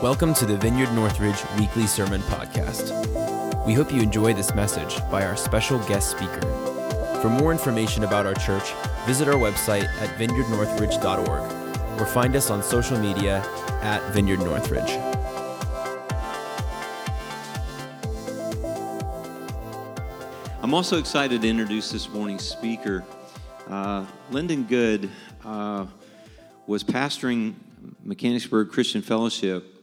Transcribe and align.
Welcome 0.00 0.32
to 0.34 0.46
the 0.46 0.56
Vineyard 0.56 0.92
Northridge 0.92 1.42
Weekly 1.58 1.88
Sermon 1.88 2.20
Podcast. 2.20 2.94
We 3.66 3.74
hope 3.74 3.92
you 3.92 4.00
enjoy 4.00 4.32
this 4.32 4.54
message 4.54 5.00
by 5.10 5.26
our 5.26 5.36
special 5.36 5.80
guest 5.88 6.12
speaker. 6.12 6.40
For 7.20 7.28
more 7.28 7.50
information 7.50 8.04
about 8.04 8.24
our 8.24 8.34
church, 8.34 8.74
visit 9.06 9.26
our 9.26 9.34
website 9.34 9.86
at 10.00 10.16
vineyardnorthridge.org 10.16 12.00
or 12.00 12.06
find 12.06 12.36
us 12.36 12.48
on 12.48 12.62
social 12.62 12.96
media 12.96 13.38
at 13.82 14.00
Vineyard 14.12 14.38
Northridge. 14.38 14.88
I'm 20.62 20.74
also 20.74 21.00
excited 21.00 21.42
to 21.42 21.48
introduce 21.48 21.90
this 21.90 22.08
morning's 22.08 22.44
speaker. 22.44 23.02
Uh, 23.68 24.06
Lyndon 24.30 24.62
Good 24.62 25.10
uh, 25.44 25.86
was 26.68 26.84
pastoring 26.84 27.54
Mechanicsburg 28.04 28.70
Christian 28.70 29.02
Fellowship 29.02 29.74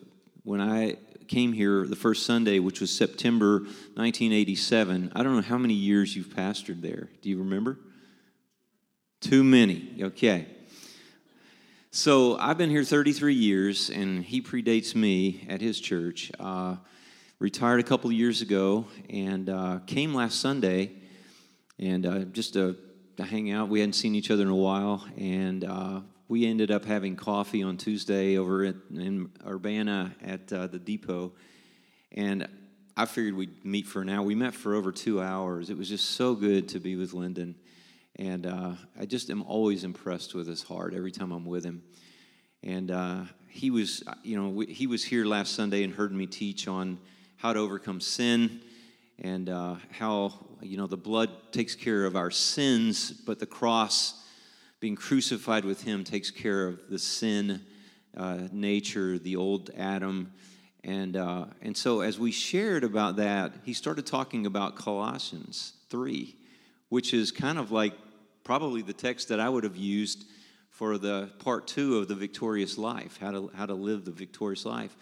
when 0.45 0.61
I 0.61 0.95
came 1.27 1.53
here 1.53 1.87
the 1.87 1.95
first 1.95 2.25
Sunday, 2.25 2.59
which 2.59 2.79
was 2.79 2.95
September 2.95 3.61
1987. 3.95 5.11
I 5.15 5.23
don't 5.23 5.35
know 5.35 5.41
how 5.41 5.57
many 5.57 5.73
years 5.73 6.15
you've 6.15 6.27
pastored 6.27 6.81
there. 6.81 7.09
Do 7.23 7.29
you 7.29 7.39
remember? 7.39 7.79
Too 9.21 9.43
many. 9.43 9.97
Okay. 9.99 10.45
So 11.89 12.37
I've 12.37 12.59
been 12.59 12.69
here 12.69 12.83
33 12.83 13.33
years, 13.33 13.89
and 13.89 14.23
he 14.23 14.39
predates 14.39 14.93
me 14.93 15.47
at 15.49 15.61
his 15.61 15.79
church. 15.79 16.31
Uh, 16.39 16.75
retired 17.39 17.79
a 17.79 17.83
couple 17.83 18.11
years 18.11 18.41
ago, 18.41 18.85
and 19.09 19.49
uh, 19.49 19.79
came 19.87 20.13
last 20.13 20.39
Sunday, 20.39 20.91
and 21.79 22.05
uh, 22.05 22.19
just 22.25 22.53
to, 22.53 22.77
to, 23.17 23.23
hang 23.23 23.49
out. 23.51 23.67
We 23.67 23.79
hadn't 23.79 23.93
seen 23.93 24.13
each 24.13 24.29
other 24.29 24.43
in 24.43 24.49
a 24.49 24.55
while, 24.55 25.05
and 25.17 25.63
uh, 25.63 26.01
we 26.27 26.45
ended 26.45 26.71
up 26.71 26.85
having 26.85 27.15
coffee 27.15 27.63
on 27.63 27.77
Tuesday 27.77 28.37
over 28.37 28.63
at, 28.63 28.75
in 28.91 29.29
Urbana 29.45 30.15
at 30.23 30.51
uh, 30.51 30.67
the 30.67 30.79
depot, 30.79 31.33
and 32.11 32.47
I 32.97 33.05
figured 33.05 33.35
we'd 33.35 33.65
meet 33.65 33.87
for 33.87 34.01
an 34.01 34.09
hour. 34.09 34.23
We 34.23 34.35
met 34.35 34.53
for 34.53 34.73
over 34.73 34.91
two 34.93 35.21
hours. 35.21 35.69
It 35.69 35.77
was 35.77 35.89
just 35.89 36.11
so 36.11 36.33
good 36.33 36.69
to 36.69 36.79
be 36.79 36.95
with 36.95 37.13
Lyndon. 37.13 37.55
And 38.17 38.45
uh, 38.45 38.71
I 38.97 39.05
just 39.05 39.29
am 39.29 39.41
always 39.41 39.83
impressed 39.83 40.33
with 40.33 40.47
his 40.47 40.63
heart 40.63 40.93
every 40.93 41.11
time 41.11 41.33
I'm 41.33 41.45
with 41.45 41.65
him. 41.65 41.83
And 42.63 42.89
uh, 42.91 43.23
he 43.49 43.69
was, 43.69 44.01
you 44.23 44.41
know, 44.41 44.63
he 44.65 44.87
was 44.87 45.03
here 45.03 45.25
last 45.25 45.55
Sunday 45.55 45.83
and 45.83 45.93
heard 45.93 46.13
me 46.13 46.25
teach 46.25 46.69
on 46.69 46.97
how 47.35 47.51
to 47.51 47.59
overcome 47.59 47.99
sin 47.99 48.61
and 49.19 49.49
uh, 49.49 49.75
how, 49.91 50.33
you 50.61 50.77
know, 50.77 50.87
the 50.87 50.95
blood 50.95 51.29
takes 51.51 51.75
care 51.75 52.05
of 52.05 52.15
our 52.15 52.31
sins, 52.31 53.11
but 53.11 53.39
the 53.39 53.45
cross, 53.45 54.24
being 54.85 54.95
crucified 54.95 55.65
with 55.65 55.81
him, 55.81 56.03
takes 56.03 56.29
care 56.29 56.67
of 56.67 56.79
the 56.91 56.99
sin 56.99 57.59
uh, 58.15 58.41
nature, 58.51 59.17
the 59.17 59.35
old 59.35 59.71
Adam. 59.75 60.31
And, 60.83 61.17
uh, 61.17 61.45
and 61.59 61.75
so 61.75 62.01
as 62.01 62.19
we 62.19 62.31
shared 62.31 62.83
about 62.83 63.15
that, 63.15 63.53
he 63.63 63.73
started 63.73 64.05
talking 64.05 64.45
about 64.45 64.75
Colossians 64.75 65.73
3 65.89 66.35
which 66.89 67.15
is 67.15 67.31
kind 67.31 67.57
of 67.57 67.71
like 67.71 67.93
probably 68.43 68.83
the 68.83 68.93
text 68.93 69.29
that 69.29 69.39
I 69.39 69.49
would 69.49 69.63
have 69.63 69.75
used 69.75 70.25
for 70.69 70.99
the 70.99 71.31
part 71.39 71.65
two 71.65 71.97
of 71.97 72.07
the 72.07 72.13
victorious 72.13 72.77
life, 72.77 73.17
how 73.19 73.31
to, 73.31 73.51
how 73.55 73.65
to 73.65 73.73
live 73.73 74.05
the 74.05 74.11
victorious 74.11 74.65
life. 74.65 74.95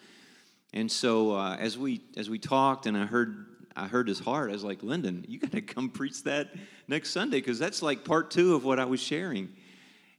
And 0.74 0.90
so 0.90 1.36
uh, 1.36 1.58
as 1.60 1.78
we 1.78 2.00
as 2.16 2.30
we 2.30 2.40
talked, 2.40 2.86
and 2.86 2.96
I 2.96 3.06
heard 3.06 3.48
I 3.76 3.88
heard 3.88 4.08
his 4.08 4.20
heart, 4.20 4.50
I 4.50 4.54
was 4.54 4.64
like, 4.64 4.82
Lyndon, 4.82 5.26
you 5.28 5.40
got 5.40 5.52
to 5.52 5.62
come 5.62 5.90
preach 5.90 6.24
that 6.24 6.52
next 6.88 7.10
Sunday 7.10 7.42
because 7.42 7.60
that's 7.60 7.82
like 7.82 8.06
part 8.06 8.32
two 8.32 8.56
of 8.56 8.64
what 8.64 8.80
I 8.80 8.86
was 8.86 9.02
sharing. 9.02 9.50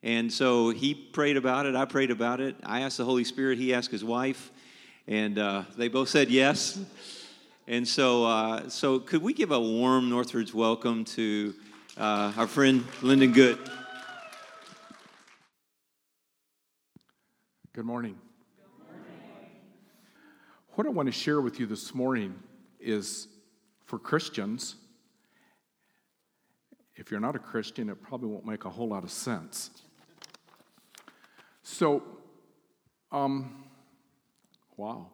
And 0.04 0.30
so 0.30 0.68
he 0.68 0.92
prayed 0.92 1.38
about 1.38 1.64
it. 1.64 1.74
I 1.74 1.86
prayed 1.86 2.10
about 2.10 2.38
it. 2.38 2.56
I 2.62 2.80
asked 2.82 2.98
the 2.98 3.06
Holy 3.06 3.24
Spirit. 3.24 3.56
He 3.56 3.72
asked 3.72 3.90
his 3.90 4.04
wife, 4.04 4.52
and 5.08 5.38
uh, 5.38 5.62
they 5.78 5.88
both 5.88 6.10
said 6.10 6.28
yes. 6.28 6.78
And 7.66 7.88
so, 7.88 8.26
uh, 8.26 8.68
so 8.68 8.98
could 8.98 9.22
we 9.22 9.32
give 9.32 9.50
a 9.50 9.58
warm 9.58 10.10
Northridge 10.10 10.52
welcome 10.52 11.06
to 11.06 11.54
uh, 11.96 12.34
our 12.36 12.46
friend 12.46 12.84
Lyndon 13.00 13.32
Good. 13.32 13.58
Good 17.72 17.86
morning. 17.86 18.18
What 20.74 20.86
I 20.86 20.90
want 20.90 21.06
to 21.06 21.12
share 21.12 21.40
with 21.40 21.58
you 21.58 21.64
this 21.64 21.94
morning 21.94 22.34
is 22.78 23.28
for 23.86 23.98
Christians. 23.98 24.74
If 26.94 27.10
you're 27.10 27.20
not 27.20 27.36
a 27.36 27.38
Christian, 27.38 27.88
it 27.88 28.02
probably 28.02 28.28
won't 28.28 28.44
make 28.44 28.66
a 28.66 28.70
whole 28.70 28.88
lot 28.88 29.02
of 29.02 29.10
sense. 29.10 29.70
So, 31.64 32.02
um, 33.10 33.64
wow. 34.76 35.08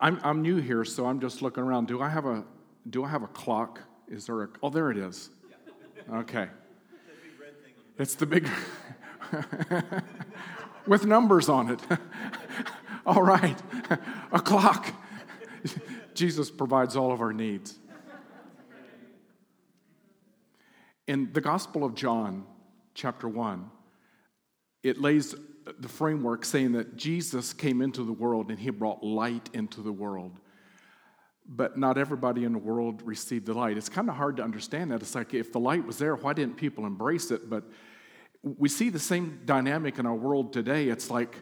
I'm, 0.00 0.20
I'm 0.22 0.42
new 0.42 0.56
here, 0.56 0.84
so 0.84 1.06
I'm 1.06 1.20
just 1.20 1.40
looking 1.40 1.62
around. 1.62 1.88
Do 1.88 2.02
I 2.02 2.08
have 2.10 2.26
a 2.26 2.44
do 2.90 3.04
I 3.04 3.08
have 3.08 3.22
a 3.22 3.28
clock? 3.28 3.80
Is 4.08 4.26
there 4.26 4.42
a, 4.42 4.48
oh, 4.62 4.70
there 4.70 4.90
it 4.90 4.98
is. 4.98 5.30
Okay. 6.12 6.48
It's 7.98 8.14
the 8.14 8.26
big, 8.26 8.48
with 10.86 11.06
numbers 11.06 11.48
on 11.48 11.70
it. 11.70 11.80
all 13.06 13.22
right, 13.22 13.60
a 14.32 14.38
clock. 14.38 14.92
Jesus 16.14 16.50
provides 16.50 16.94
all 16.94 17.10
of 17.10 17.20
our 17.20 17.32
needs. 17.32 17.78
In 21.06 21.32
the 21.32 21.40
Gospel 21.40 21.84
of 21.84 21.94
John, 21.94 22.44
chapter 22.94 23.28
1, 23.28 23.70
it 24.82 25.00
lays 25.00 25.34
the 25.78 25.88
framework 25.88 26.44
saying 26.44 26.72
that 26.72 26.96
Jesus 26.96 27.52
came 27.52 27.82
into 27.82 28.04
the 28.04 28.12
world 28.12 28.50
and 28.50 28.58
he 28.58 28.70
brought 28.70 29.02
light 29.02 29.50
into 29.52 29.82
the 29.82 29.92
world 29.92 30.38
but 31.48 31.78
not 31.78 31.96
everybody 31.98 32.44
in 32.44 32.52
the 32.52 32.58
world 32.58 33.02
received 33.02 33.46
the 33.46 33.54
light. 33.54 33.76
It's 33.76 33.88
kind 33.88 34.08
of 34.08 34.16
hard 34.16 34.36
to 34.38 34.42
understand 34.42 34.90
that. 34.90 35.00
It's 35.02 35.14
like 35.14 35.32
if 35.34 35.52
the 35.52 35.60
light 35.60 35.86
was 35.86 35.98
there, 35.98 36.16
why 36.16 36.32
didn't 36.32 36.56
people 36.56 36.86
embrace 36.86 37.30
it? 37.30 37.48
But 37.48 37.64
we 38.42 38.68
see 38.68 38.90
the 38.90 38.98
same 38.98 39.40
dynamic 39.44 39.98
in 39.98 40.06
our 40.06 40.14
world 40.14 40.52
today. 40.52 40.88
It's 40.88 41.10
like, 41.10 41.36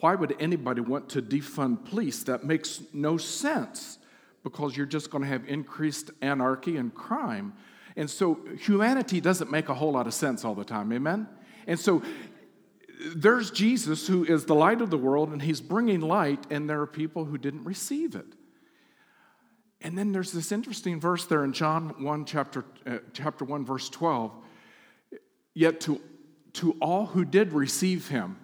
why 0.00 0.14
would 0.14 0.36
anybody 0.38 0.80
want 0.80 1.08
to 1.10 1.22
defund 1.22 1.84
police? 1.86 2.22
That 2.24 2.44
makes 2.44 2.82
no 2.92 3.16
sense 3.16 3.98
because 4.44 4.76
you're 4.76 4.86
just 4.86 5.10
going 5.10 5.22
to 5.22 5.28
have 5.28 5.48
increased 5.48 6.10
anarchy 6.20 6.76
and 6.76 6.94
crime. 6.94 7.54
And 7.96 8.08
so 8.08 8.40
humanity 8.58 9.20
doesn't 9.20 9.50
make 9.50 9.68
a 9.68 9.74
whole 9.74 9.92
lot 9.92 10.06
of 10.06 10.14
sense 10.14 10.44
all 10.44 10.54
the 10.54 10.64
time. 10.64 10.92
Amen? 10.92 11.28
And 11.66 11.78
so 11.78 12.02
there's 13.14 13.50
Jesus 13.50 14.06
who 14.06 14.24
is 14.24 14.44
the 14.44 14.54
light 14.54 14.80
of 14.80 14.90
the 14.90 14.98
world 14.98 15.30
and 15.30 15.42
he's 15.42 15.60
bringing 15.60 16.00
light, 16.00 16.46
and 16.50 16.68
there 16.68 16.80
are 16.80 16.86
people 16.86 17.24
who 17.24 17.38
didn't 17.38 17.64
receive 17.64 18.14
it. 18.14 18.26
And 19.80 19.98
then 19.98 20.12
there's 20.12 20.32
this 20.32 20.52
interesting 20.52 21.00
verse 21.00 21.26
there 21.26 21.44
in 21.44 21.52
John 21.52 21.94
1, 22.02 22.24
chapter, 22.24 22.64
uh, 22.86 22.98
chapter 23.12 23.44
1, 23.44 23.64
verse 23.64 23.88
12. 23.88 24.32
Yet 25.54 25.80
to, 25.82 26.00
to 26.54 26.76
all 26.80 27.06
who 27.06 27.24
did 27.24 27.52
receive 27.52 28.08
him, 28.08 28.38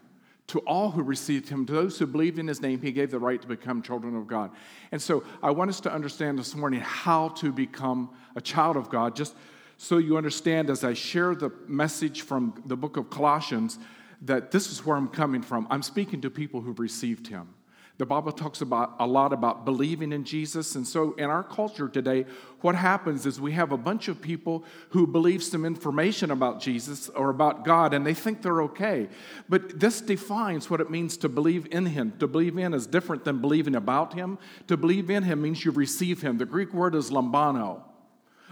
to 0.48 0.58
all 0.60 0.90
who 0.90 1.02
received 1.02 1.48
him, 1.48 1.64
to 1.66 1.72
those 1.72 1.98
who 1.98 2.06
believed 2.06 2.38
in 2.38 2.48
his 2.48 2.60
name, 2.60 2.80
he 2.80 2.90
gave 2.90 3.10
the 3.10 3.18
right 3.18 3.40
to 3.40 3.46
become 3.46 3.82
children 3.82 4.16
of 4.16 4.26
God. 4.26 4.50
And 4.90 5.00
so 5.00 5.22
I 5.42 5.50
want 5.50 5.70
us 5.70 5.80
to 5.80 5.92
understand 5.92 6.38
this 6.38 6.56
morning 6.56 6.80
how 6.80 7.28
to 7.28 7.52
become 7.52 8.10
a 8.34 8.40
child 8.40 8.76
of 8.76 8.90
God, 8.90 9.14
just 9.14 9.34
so 9.78 9.98
you 9.98 10.16
understand 10.16 10.70
as 10.70 10.82
I 10.82 10.92
share 10.92 11.36
the 11.36 11.52
message 11.68 12.22
from 12.22 12.60
the 12.66 12.76
book 12.76 12.96
of 12.96 13.10
Colossians 13.10 13.78
that 14.22 14.50
this 14.50 14.70
is 14.70 14.84
where 14.84 14.96
I'm 14.96 15.08
coming 15.08 15.40
from. 15.40 15.68
I'm 15.70 15.82
speaking 15.82 16.20
to 16.22 16.30
people 16.30 16.60
who've 16.60 16.80
received 16.80 17.28
him. 17.28 17.54
The 17.98 18.06
Bible 18.06 18.30
talks 18.30 18.60
about 18.60 18.94
a 18.98 19.06
lot 19.06 19.32
about 19.32 19.64
believing 19.64 20.12
in 20.12 20.24
Jesus. 20.24 20.74
And 20.74 20.86
so 20.86 21.14
in 21.14 21.24
our 21.24 21.42
culture 21.42 21.88
today, 21.88 22.26
what 22.60 22.74
happens 22.74 23.24
is 23.24 23.40
we 23.40 23.52
have 23.52 23.70
a 23.70 23.76
bunch 23.76 24.08
of 24.08 24.20
people 24.20 24.64
who 24.90 25.06
believe 25.06 25.42
some 25.42 25.64
information 25.64 26.32
about 26.32 26.60
Jesus 26.60 27.08
or 27.10 27.30
about 27.30 27.64
God 27.64 27.94
and 27.94 28.04
they 28.04 28.14
think 28.14 28.42
they're 28.42 28.62
okay. 28.62 29.08
But 29.48 29.78
this 29.78 30.00
defines 30.00 30.70
what 30.70 30.80
it 30.80 30.90
means 30.90 31.16
to 31.18 31.28
believe 31.28 31.66
in 31.72 31.86
him. 31.86 32.14
To 32.18 32.26
believe 32.26 32.56
in 32.56 32.74
is 32.74 32.86
different 32.86 33.24
than 33.24 33.40
believing 33.40 33.74
about 33.74 34.14
him. 34.14 34.38
To 34.68 34.76
believe 34.76 35.10
in 35.10 35.24
him 35.24 35.42
means 35.42 35.64
you 35.64 35.70
receive 35.72 36.22
him. 36.22 36.38
The 36.38 36.46
Greek 36.46 36.72
word 36.72 36.94
is 36.94 37.10
lambano. 37.10 37.82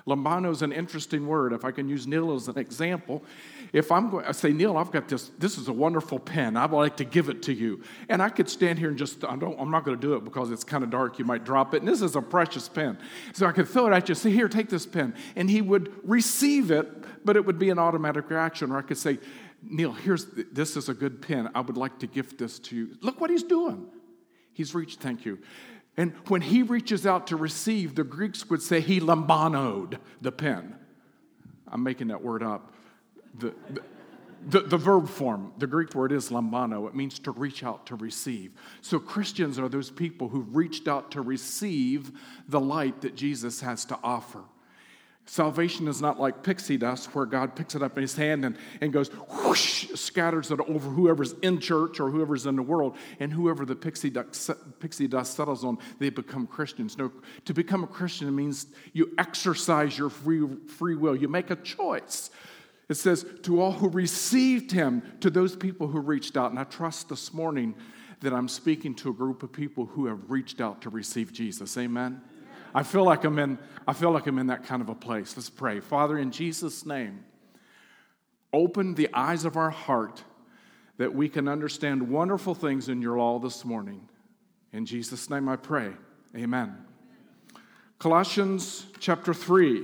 Lambano 0.07 0.53
is 0.53 0.63
an 0.63 0.73
interesting 0.73 1.27
word. 1.27 1.53
If 1.53 1.65
I 1.65 1.73
can 1.73 1.89
use 1.89 2.07
Neil 2.07 2.33
as 2.33 2.47
an 2.47 2.57
example, 2.59 3.25
if 3.73 3.91
I'm 3.91 4.09
going, 4.09 4.25
I 4.25 4.33
say, 4.33 4.53
Neil, 4.53 4.77
I've 4.77 4.93
got 4.93 5.09
this. 5.09 5.31
This 5.39 5.59
is 5.59 5.67
a 5.67 5.73
wonderful 5.73 6.21
pen. 6.21 6.57
I'd 6.57 6.71
like 6.71 6.97
to 6.99 7.05
give 7.05 7.29
it 7.29 7.43
to 7.45 7.53
you. 7.53 7.83
And 8.09 8.23
I 8.23 8.29
could 8.29 8.49
stand 8.49 8.79
here 8.79 8.89
and 8.89 8.97
just, 8.97 9.25
I 9.25 9.35
don't, 9.35 9.59
I'm 9.59 9.71
not 9.71 9.85
going 9.85 9.99
to 9.99 10.01
do 10.01 10.15
it 10.15 10.23
because 10.23 10.53
it's 10.53 10.63
kind 10.63 10.85
of 10.85 10.91
dark. 10.91 11.19
You 11.19 11.25
might 11.25 11.45
drop 11.45 11.75
it. 11.75 11.83
And 11.83 11.89
this 11.89 12.03
is 12.03 12.15
a 12.15 12.23
precious 12.23 12.69
pen, 12.69 12.99
so 13.33 13.47
I 13.47 13.53
could 13.53 13.69
throw 13.69 13.89
it 13.89 13.93
at 13.93 14.09
you. 14.09 14.15
Say, 14.15 14.31
here, 14.31 14.49
take 14.49 14.69
this 14.69 14.87
pen, 14.87 15.15
and 15.35 15.51
he 15.51 15.61
would 15.61 15.93
receive 16.09 16.71
it, 16.71 17.25
but 17.25 17.37
it 17.37 17.45
would 17.45 17.59
be 17.59 17.71
an 17.71 17.79
automatic 17.81 18.31
reaction. 18.31 18.71
Or 18.71 18.79
I 18.79 18.83
could 18.83 18.99
say, 18.99 19.19
Neil, 19.63 19.93
here's 19.93 20.27
this 20.53 20.77
is 20.77 20.89
a 20.89 20.95
good 20.95 21.21
pen. 21.21 21.51
I 21.53 21.61
would 21.63 21.77
like 21.77 21.99
to 21.99 22.07
gift 22.07 22.39
this 22.39 22.61
to 22.61 22.77
you. 22.77 22.97
Look 23.01 23.21
what 23.21 23.31
he's 23.31 23.43
doing. 23.43 23.87
He's 24.53 24.75
reached. 24.75 25.01
Thank 25.01 25.25
you. 25.25 25.41
And 25.97 26.13
when 26.29 26.43
he 26.43 26.63
reaches 26.63 27.07
out 27.07 27.27
to 27.29 27.37
receive, 27.37 27.95
the 27.95 28.05
Greeks 28.05 28.49
would 28.51 28.63
say 28.63 28.81
he 28.81 29.01
lambanoed 29.01 29.99
the 30.21 30.33
pen. 30.33 30.77
I'm 31.69 31.83
making 31.83 32.09
that 32.09 32.23
word 32.23 32.43
up. 32.43 32.73
The, 33.39 33.55
the, 33.71 33.83
The, 34.49 34.61
the 34.61 34.79
verb 34.79 35.09
form, 35.09 35.53
the 35.59 35.67
Greek 35.67 35.95
word 35.95 36.13
is 36.13 36.31
lambano. 36.31 36.87
It 36.87 36.95
means 36.95 37.19
to 37.21 37.33
reach 37.33 37.65
out, 37.65 37.87
to 37.87 37.97
receive. 37.97 38.53
So 38.81 39.01
Christians 39.01 39.59
are 39.59 39.69
those 39.69 39.91
people 39.91 40.29
who've 40.29 40.55
reached 40.55 40.87
out 40.87 41.11
to 41.13 41.21
receive 41.21 42.13
the 42.47 42.61
light 42.61 43.01
that 43.01 43.17
Jesus 43.17 43.61
has 43.63 43.85
to 43.87 43.99
offer. 44.05 44.45
Salvation 45.29 45.89
is 45.89 46.01
not 46.01 46.21
like 46.21 46.45
pixie 46.45 46.77
dust, 46.77 47.13
where 47.13 47.27
God 47.27 47.57
picks 47.57 47.75
it 47.75 47.83
up 47.83 47.97
in 47.97 48.03
his 48.03 48.15
hand 48.15 48.45
and, 48.45 48.57
and 48.81 48.93
goes 48.93 49.09
whoosh, 49.09 49.89
scatters 49.95 50.53
it 50.53 50.61
over 50.61 50.89
whoever's 50.89 51.33
in 51.43 51.59
church 51.59 51.99
or 51.99 52.11
whoever's 52.11 52.47
in 52.47 52.55
the 52.55 52.63
world, 52.63 52.97
and 53.19 53.33
whoever 53.33 53.65
the 53.65 53.75
pixie 53.75 54.09
dust, 54.09 54.53
pixie 54.79 55.09
dust 55.09 55.35
settles 55.35 55.65
on, 55.65 55.79
they 55.99 56.11
become 56.11 56.47
Christians. 56.47 56.97
No, 56.97 57.11
to 57.45 57.53
become 57.53 57.83
a 57.83 57.89
Christian 57.89 58.35
means 58.35 58.69
you 58.93 59.13
exercise 59.19 59.99
your 59.99 60.11
free, 60.11 60.47
free 60.69 60.95
will, 60.95 61.17
you 61.17 61.27
make 61.27 61.51
a 61.51 61.57
choice. 61.57 62.31
It 62.89 62.95
says, 62.95 63.27
to 63.43 63.61
all 63.61 63.73
who 63.73 63.89
received 63.89 64.71
him, 64.71 65.03
to 65.21 65.29
those 65.29 65.57
people 65.57 65.89
who 65.89 65.99
reached 65.99 66.37
out. 66.37 66.51
And 66.51 66.61
I 66.61 66.65
trust 66.65 67.09
this 67.09 67.35
morning 67.35 67.75
that 68.21 68.33
I'm 68.33 68.49
speaking 68.49 68.95
to 68.97 69.11
a 69.11 69.13
group 69.13 69.43
of 69.43 69.53
people 69.53 69.87
who 69.87 70.07
have 70.07 70.31
reached 70.31 70.61
out 70.61 70.83
to 70.83 70.91
receive 70.91 71.33
Jesus. 71.33 71.77
Amen. 71.77 72.21
I 72.77 72.83
feel 72.83 73.05
like 73.05 73.25
I'm 73.25 73.39
in, 73.39 73.59
I 73.89 73.95
feel 73.95 74.11
like 74.11 74.27
I'm 74.27 74.39
in 74.39 74.49
that 74.49 74.65
kind 74.65 74.83
of 74.83 74.91
a 74.91 74.95
place. 74.95 75.35
Let's 75.35 75.49
pray. 75.49 75.81
Father, 75.81 76.19
in 76.19 76.31
Jesus' 76.31 76.85
name, 76.85 77.25
open 78.53 78.95
the 78.95 79.09
eyes 79.15 79.47
of 79.47 79.57
our 79.57 79.71
heart 79.71 80.23
that 80.99 81.15
we 81.15 81.31
can 81.31 81.49
understand 81.49 82.11
wonderful 82.11 82.55
things 82.55 82.91
in 82.91 83.01
your 83.01 83.17
law 83.17 83.39
this 83.39 83.65
morning. 83.65 84.07
In 84.75 84.85
Jesus' 84.85 85.31
name 85.31 85.49
I 85.49 85.57
pray. 85.57 85.93
Amen. 86.37 86.77
Colossians 87.99 88.85
chapter 89.01 89.33
3. 89.33 89.83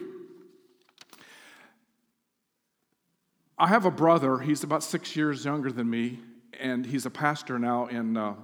I 3.56 3.68
have 3.68 3.86
a 3.86 3.90
brother, 3.90 4.36
he's 4.38 4.64
about 4.64 4.82
six 4.82 5.16
years 5.16 5.46
younger 5.46 5.72
than 5.72 5.88
me, 5.88 6.18
and 6.60 6.84
he's 6.84 7.06
a 7.06 7.10
pastor 7.10 7.58
now 7.58 7.86
in 7.86 8.18
uh, 8.18 8.34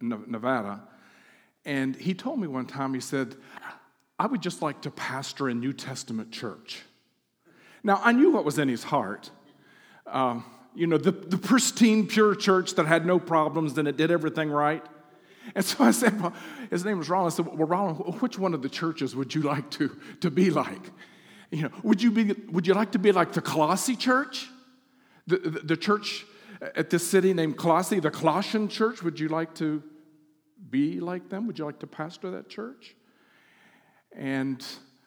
Nevada. 0.00 0.80
And 1.66 1.96
he 1.96 2.14
told 2.14 2.38
me 2.38 2.46
one 2.46 2.64
time, 2.64 2.94
he 2.94 3.00
said, 3.00 3.34
I 4.18 4.26
would 4.26 4.40
just 4.40 4.62
like 4.62 4.82
to 4.82 4.90
pastor 4.90 5.48
a 5.48 5.54
New 5.54 5.72
Testament 5.72 6.32
church. 6.32 6.82
Now, 7.82 8.00
I 8.02 8.12
knew 8.12 8.30
what 8.30 8.44
was 8.44 8.58
in 8.58 8.68
his 8.68 8.82
heart. 8.84 9.30
Uh, 10.06 10.40
you 10.74 10.86
know, 10.86 10.98
the, 10.98 11.12
the 11.12 11.38
pristine, 11.38 12.06
pure 12.06 12.34
church 12.34 12.74
that 12.74 12.86
had 12.86 13.06
no 13.06 13.18
problems 13.18 13.76
and 13.78 13.86
it 13.86 13.96
did 13.96 14.10
everything 14.10 14.50
right. 14.50 14.84
And 15.54 15.64
so 15.64 15.84
I 15.84 15.90
said, 15.90 16.20
well, 16.20 16.34
his 16.70 16.84
name 16.84 16.98
was 16.98 17.08
Rollin. 17.08 17.26
I 17.26 17.34
said, 17.34 17.46
well, 17.46 17.68
Rollin, 17.68 17.94
which 18.20 18.38
one 18.38 18.54
of 18.54 18.62
the 18.62 18.68
churches 18.68 19.14
would 19.14 19.34
you 19.34 19.42
like 19.42 19.70
to, 19.72 19.96
to 20.20 20.30
be 20.30 20.50
like? 20.50 20.90
You 21.50 21.62
know, 21.62 21.70
would 21.84 22.02
you, 22.02 22.10
be, 22.10 22.32
would 22.50 22.66
you 22.66 22.74
like 22.74 22.92
to 22.92 22.98
be 22.98 23.12
like 23.12 23.32
the 23.32 23.40
Colossae 23.40 23.94
church? 23.94 24.48
The, 25.28 25.38
the, 25.38 25.60
the 25.60 25.76
church 25.76 26.26
at 26.74 26.90
this 26.90 27.06
city 27.06 27.32
named 27.32 27.56
Colossae, 27.56 28.00
the 28.00 28.10
Colossian 28.10 28.68
church, 28.68 29.02
would 29.02 29.20
you 29.20 29.28
like 29.28 29.54
to 29.56 29.82
be 30.68 30.98
like 30.98 31.28
them? 31.28 31.46
Would 31.46 31.58
you 31.58 31.64
like 31.64 31.78
to 31.80 31.86
pastor 31.86 32.30
that 32.32 32.48
church? 32.48 32.95
And 34.16 34.64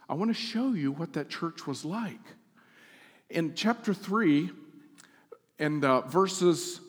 I 0.08 0.14
want 0.14 0.30
to 0.30 0.40
show 0.40 0.74
you 0.74 0.92
what 0.92 1.14
that 1.14 1.30
church 1.30 1.66
was 1.66 1.84
like. 1.84 2.20
In 3.30 3.56
chapter 3.56 3.94
3, 3.94 4.50
and 5.58 5.84
uh, 5.84 6.02
verses 6.02 6.80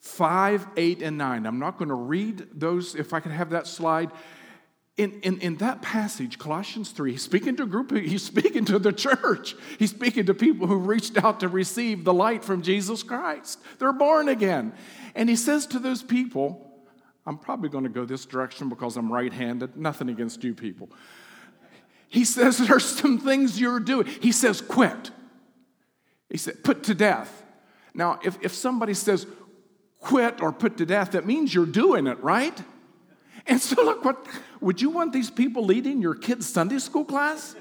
5, 0.00 0.66
8, 0.76 1.02
and 1.02 1.18
9, 1.18 1.46
I'm 1.46 1.58
not 1.58 1.78
going 1.78 1.88
to 1.88 1.94
read 1.94 2.46
those. 2.52 2.94
If 2.94 3.12
I 3.12 3.20
could 3.20 3.32
have 3.32 3.50
that 3.50 3.66
slide. 3.66 4.10
In, 4.98 5.20
in, 5.22 5.40
in 5.40 5.56
that 5.56 5.80
passage, 5.80 6.38
Colossians 6.38 6.90
3, 6.90 7.12
he's 7.12 7.22
speaking 7.22 7.56
to 7.56 7.62
a 7.62 7.66
group, 7.66 7.90
he's 7.92 8.22
speaking 8.22 8.66
to 8.66 8.78
the 8.78 8.92
church. 8.92 9.56
He's 9.78 9.88
speaking 9.88 10.26
to 10.26 10.34
people 10.34 10.66
who 10.66 10.76
reached 10.76 11.16
out 11.16 11.40
to 11.40 11.48
receive 11.48 12.04
the 12.04 12.12
light 12.12 12.44
from 12.44 12.60
Jesus 12.60 13.02
Christ. 13.02 13.58
They're 13.78 13.94
born 13.94 14.28
again. 14.28 14.74
And 15.14 15.30
he 15.30 15.36
says 15.36 15.66
to 15.68 15.78
those 15.78 16.02
people, 16.02 16.68
I'm 17.24 17.38
probably 17.38 17.70
going 17.70 17.84
to 17.84 17.90
go 17.90 18.04
this 18.04 18.26
direction 18.26 18.68
because 18.68 18.98
I'm 18.98 19.10
right 19.10 19.32
handed. 19.32 19.78
Nothing 19.78 20.10
against 20.10 20.44
you 20.44 20.54
people. 20.54 20.90
He 22.12 22.26
says 22.26 22.58
there's 22.58 22.84
some 22.84 23.18
things 23.18 23.58
you're 23.58 23.80
doing. 23.80 24.06
He 24.06 24.32
says, 24.32 24.60
quit. 24.60 25.10
He 26.28 26.36
said, 26.36 26.62
put 26.62 26.84
to 26.84 26.94
death. 26.94 27.42
Now, 27.94 28.20
if, 28.22 28.36
if 28.42 28.52
somebody 28.52 28.92
says 28.92 29.26
quit 29.98 30.42
or 30.42 30.52
put 30.52 30.76
to 30.76 30.84
death, 30.84 31.12
that 31.12 31.24
means 31.26 31.54
you're 31.54 31.64
doing 31.64 32.06
it, 32.06 32.22
right? 32.22 32.60
And 33.46 33.58
so, 33.58 33.82
look, 33.82 34.04
what 34.04 34.26
would 34.60 34.82
you 34.82 34.90
want 34.90 35.14
these 35.14 35.30
people 35.30 35.64
leading 35.64 36.02
your 36.02 36.14
kids' 36.14 36.46
Sunday 36.46 36.80
school 36.80 37.06
class? 37.06 37.56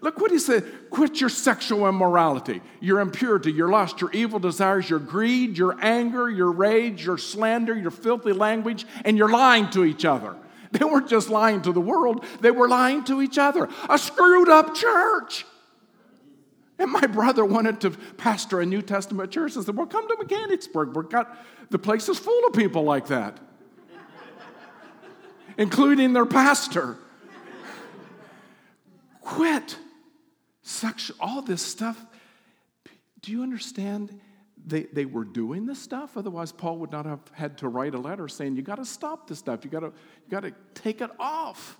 Look 0.00 0.20
what 0.20 0.30
he 0.30 0.38
said 0.38 0.64
quit 0.90 1.20
your 1.20 1.28
sexual 1.28 1.88
immorality, 1.88 2.62
your 2.80 3.00
impurity, 3.00 3.50
your 3.50 3.70
lust, 3.70 4.00
your 4.00 4.12
evil 4.12 4.38
desires, 4.38 4.88
your 4.88 5.00
greed, 5.00 5.58
your 5.58 5.76
anger, 5.84 6.30
your 6.30 6.52
rage, 6.52 7.04
your 7.04 7.18
slander, 7.18 7.76
your 7.76 7.90
filthy 7.90 8.32
language, 8.32 8.86
and 9.04 9.18
you're 9.18 9.30
lying 9.30 9.68
to 9.70 9.84
each 9.84 10.04
other. 10.04 10.36
They 10.78 10.84
weren't 10.84 11.08
just 11.08 11.30
lying 11.30 11.62
to 11.62 11.72
the 11.72 11.80
world, 11.80 12.24
they 12.40 12.50
were 12.50 12.68
lying 12.68 13.04
to 13.04 13.22
each 13.22 13.38
other. 13.38 13.68
A 13.88 13.98
screwed 13.98 14.48
up 14.48 14.74
church. 14.74 15.46
And 16.78 16.90
my 16.90 17.06
brother 17.06 17.44
wanted 17.44 17.80
to 17.82 17.90
pastor 18.18 18.60
a 18.60 18.66
New 18.66 18.82
Testament 18.82 19.30
church. 19.30 19.56
I 19.56 19.62
said, 19.62 19.76
Well, 19.76 19.86
come 19.86 20.06
to 20.08 20.16
Mechanicsburg. 20.18 20.94
We've 20.94 21.08
got 21.08 21.36
the 21.70 21.78
place 21.78 22.08
is 22.08 22.18
full 22.18 22.46
of 22.46 22.52
people 22.52 22.82
like 22.82 23.06
that, 23.06 23.38
including 25.56 26.12
their 26.12 26.26
pastor. 26.26 26.96
Quit 29.22 29.76
sexual, 30.62 31.16
all 31.18 31.42
this 31.42 31.62
stuff. 31.62 32.04
Do 33.22 33.32
you 33.32 33.42
understand? 33.42 34.20
They, 34.66 34.82
they 34.84 35.04
were 35.04 35.24
doing 35.24 35.64
this 35.66 35.80
stuff. 35.80 36.16
Otherwise, 36.16 36.50
Paul 36.50 36.78
would 36.78 36.90
not 36.90 37.06
have 37.06 37.20
had 37.32 37.56
to 37.58 37.68
write 37.68 37.94
a 37.94 37.98
letter 37.98 38.26
saying, 38.26 38.56
You 38.56 38.62
got 38.62 38.76
to 38.76 38.84
stop 38.84 39.28
this 39.28 39.38
stuff. 39.38 39.64
You 39.64 39.70
got 39.70 39.80
to 39.80 39.86
you 39.86 40.30
got 40.30 40.40
to 40.40 40.52
take 40.74 41.00
it 41.00 41.10
off. 41.20 41.78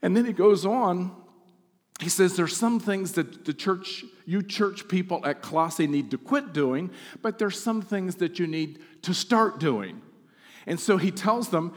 And 0.00 0.16
then 0.16 0.24
he 0.24 0.32
goes 0.32 0.64
on. 0.64 1.14
He 2.00 2.08
says 2.08 2.36
there's 2.36 2.56
some 2.56 2.80
things 2.80 3.12
that 3.12 3.44
the 3.44 3.52
church, 3.52 4.04
you 4.26 4.42
church 4.42 4.88
people 4.88 5.24
at 5.24 5.42
Colossae 5.42 5.86
need 5.86 6.10
to 6.10 6.18
quit 6.18 6.52
doing, 6.52 6.90
but 7.20 7.38
there's 7.38 7.60
some 7.60 7.82
things 7.82 8.16
that 8.16 8.38
you 8.38 8.46
need 8.46 8.80
to 9.02 9.14
start 9.14 9.60
doing. 9.60 10.02
And 10.66 10.80
so 10.80 10.96
he 10.96 11.10
tells 11.10 11.48
them, 11.48 11.74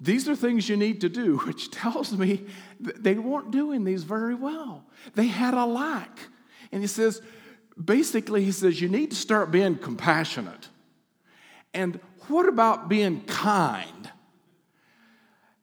these 0.00 0.28
are 0.28 0.34
things 0.34 0.68
you 0.68 0.76
need 0.76 1.00
to 1.02 1.08
do, 1.08 1.38
which 1.46 1.70
tells 1.70 2.12
me 2.12 2.44
they 2.80 3.14
weren't 3.14 3.50
doing 3.50 3.84
these 3.84 4.02
very 4.02 4.34
well. 4.34 4.84
They 5.14 5.28
had 5.28 5.54
a 5.54 5.64
lack. 5.64 6.18
And 6.72 6.82
he 6.82 6.88
says, 6.88 7.22
basically, 7.82 8.44
he 8.44 8.52
says, 8.52 8.80
you 8.80 8.88
need 8.88 9.10
to 9.10 9.16
start 9.16 9.50
being 9.50 9.76
compassionate. 9.76 10.68
And 11.74 12.00
what 12.28 12.48
about 12.48 12.88
being 12.88 13.22
kind? 13.22 14.10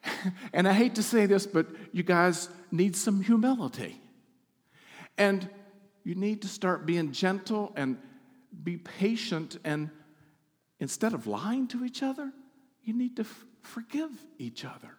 and 0.54 0.68
I 0.68 0.74
hate 0.74 0.96
to 0.96 1.04
say 1.04 1.26
this, 1.26 1.46
but 1.46 1.68
you 1.92 2.04
guys 2.04 2.50
need 2.72 2.96
some 2.96 3.22
humility. 3.22 4.02
And 5.18 5.48
you 6.04 6.16
need 6.16 6.42
to 6.44 6.48
start 6.48 6.86
being 6.86 7.12
gentle 7.12 7.74
and 7.76 7.98
be 8.64 8.78
patient. 8.78 9.58
And 9.64 9.90
instead 10.80 11.14
of 11.14 11.28
lying 11.28 11.68
to 11.70 11.86
each 11.86 12.02
other, 12.02 12.32
you 12.84 12.94
need 12.94 13.18
to 13.18 13.26
forgive 13.62 14.12
each 14.38 14.66
other. 14.66 14.98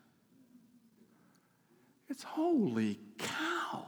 It's 2.08 2.22
holy 2.22 2.98
cow. 3.18 3.86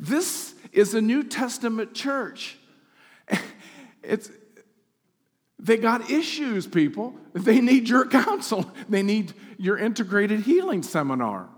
This 0.00 0.54
is 0.72 0.94
a 0.94 1.00
New 1.00 1.22
Testament 1.22 1.94
church. 1.94 2.56
It's, 4.02 4.30
they 5.58 5.76
got 5.76 6.10
issues, 6.10 6.66
people. 6.66 7.14
They 7.34 7.60
need 7.60 7.86
your 7.86 8.06
counsel. 8.08 8.64
They 8.88 9.02
need 9.02 9.34
your 9.58 9.76
integrated 9.76 10.40
healing 10.40 10.82
seminar. 10.82 11.50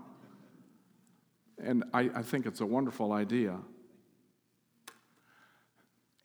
And 1.57 1.85
I, 1.93 2.11
I 2.13 2.21
think 2.21 2.45
it's 2.45 2.59
a 2.59 2.65
wonderful 2.65 3.13
idea. 3.13 3.57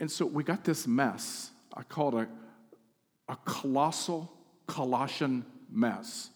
And 0.00 0.10
so 0.10 0.26
we 0.26 0.42
got 0.42 0.64
this 0.64 0.88
mess. 0.88 1.52
I 1.72 1.84
call 1.84 2.18
it 2.18 2.28
a, 3.28 3.32
a 3.32 3.36
colossal 3.44 4.32
Colossian 4.66 5.44
mess. 5.70 6.30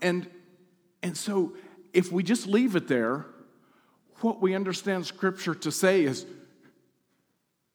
And, 0.00 0.28
and 1.02 1.16
so, 1.16 1.54
if 1.92 2.12
we 2.12 2.22
just 2.22 2.46
leave 2.46 2.76
it 2.76 2.88
there, 2.88 3.26
what 4.22 4.40
we 4.40 4.54
understand 4.54 5.06
Scripture 5.06 5.54
to 5.54 5.72
say 5.72 6.04
is 6.04 6.26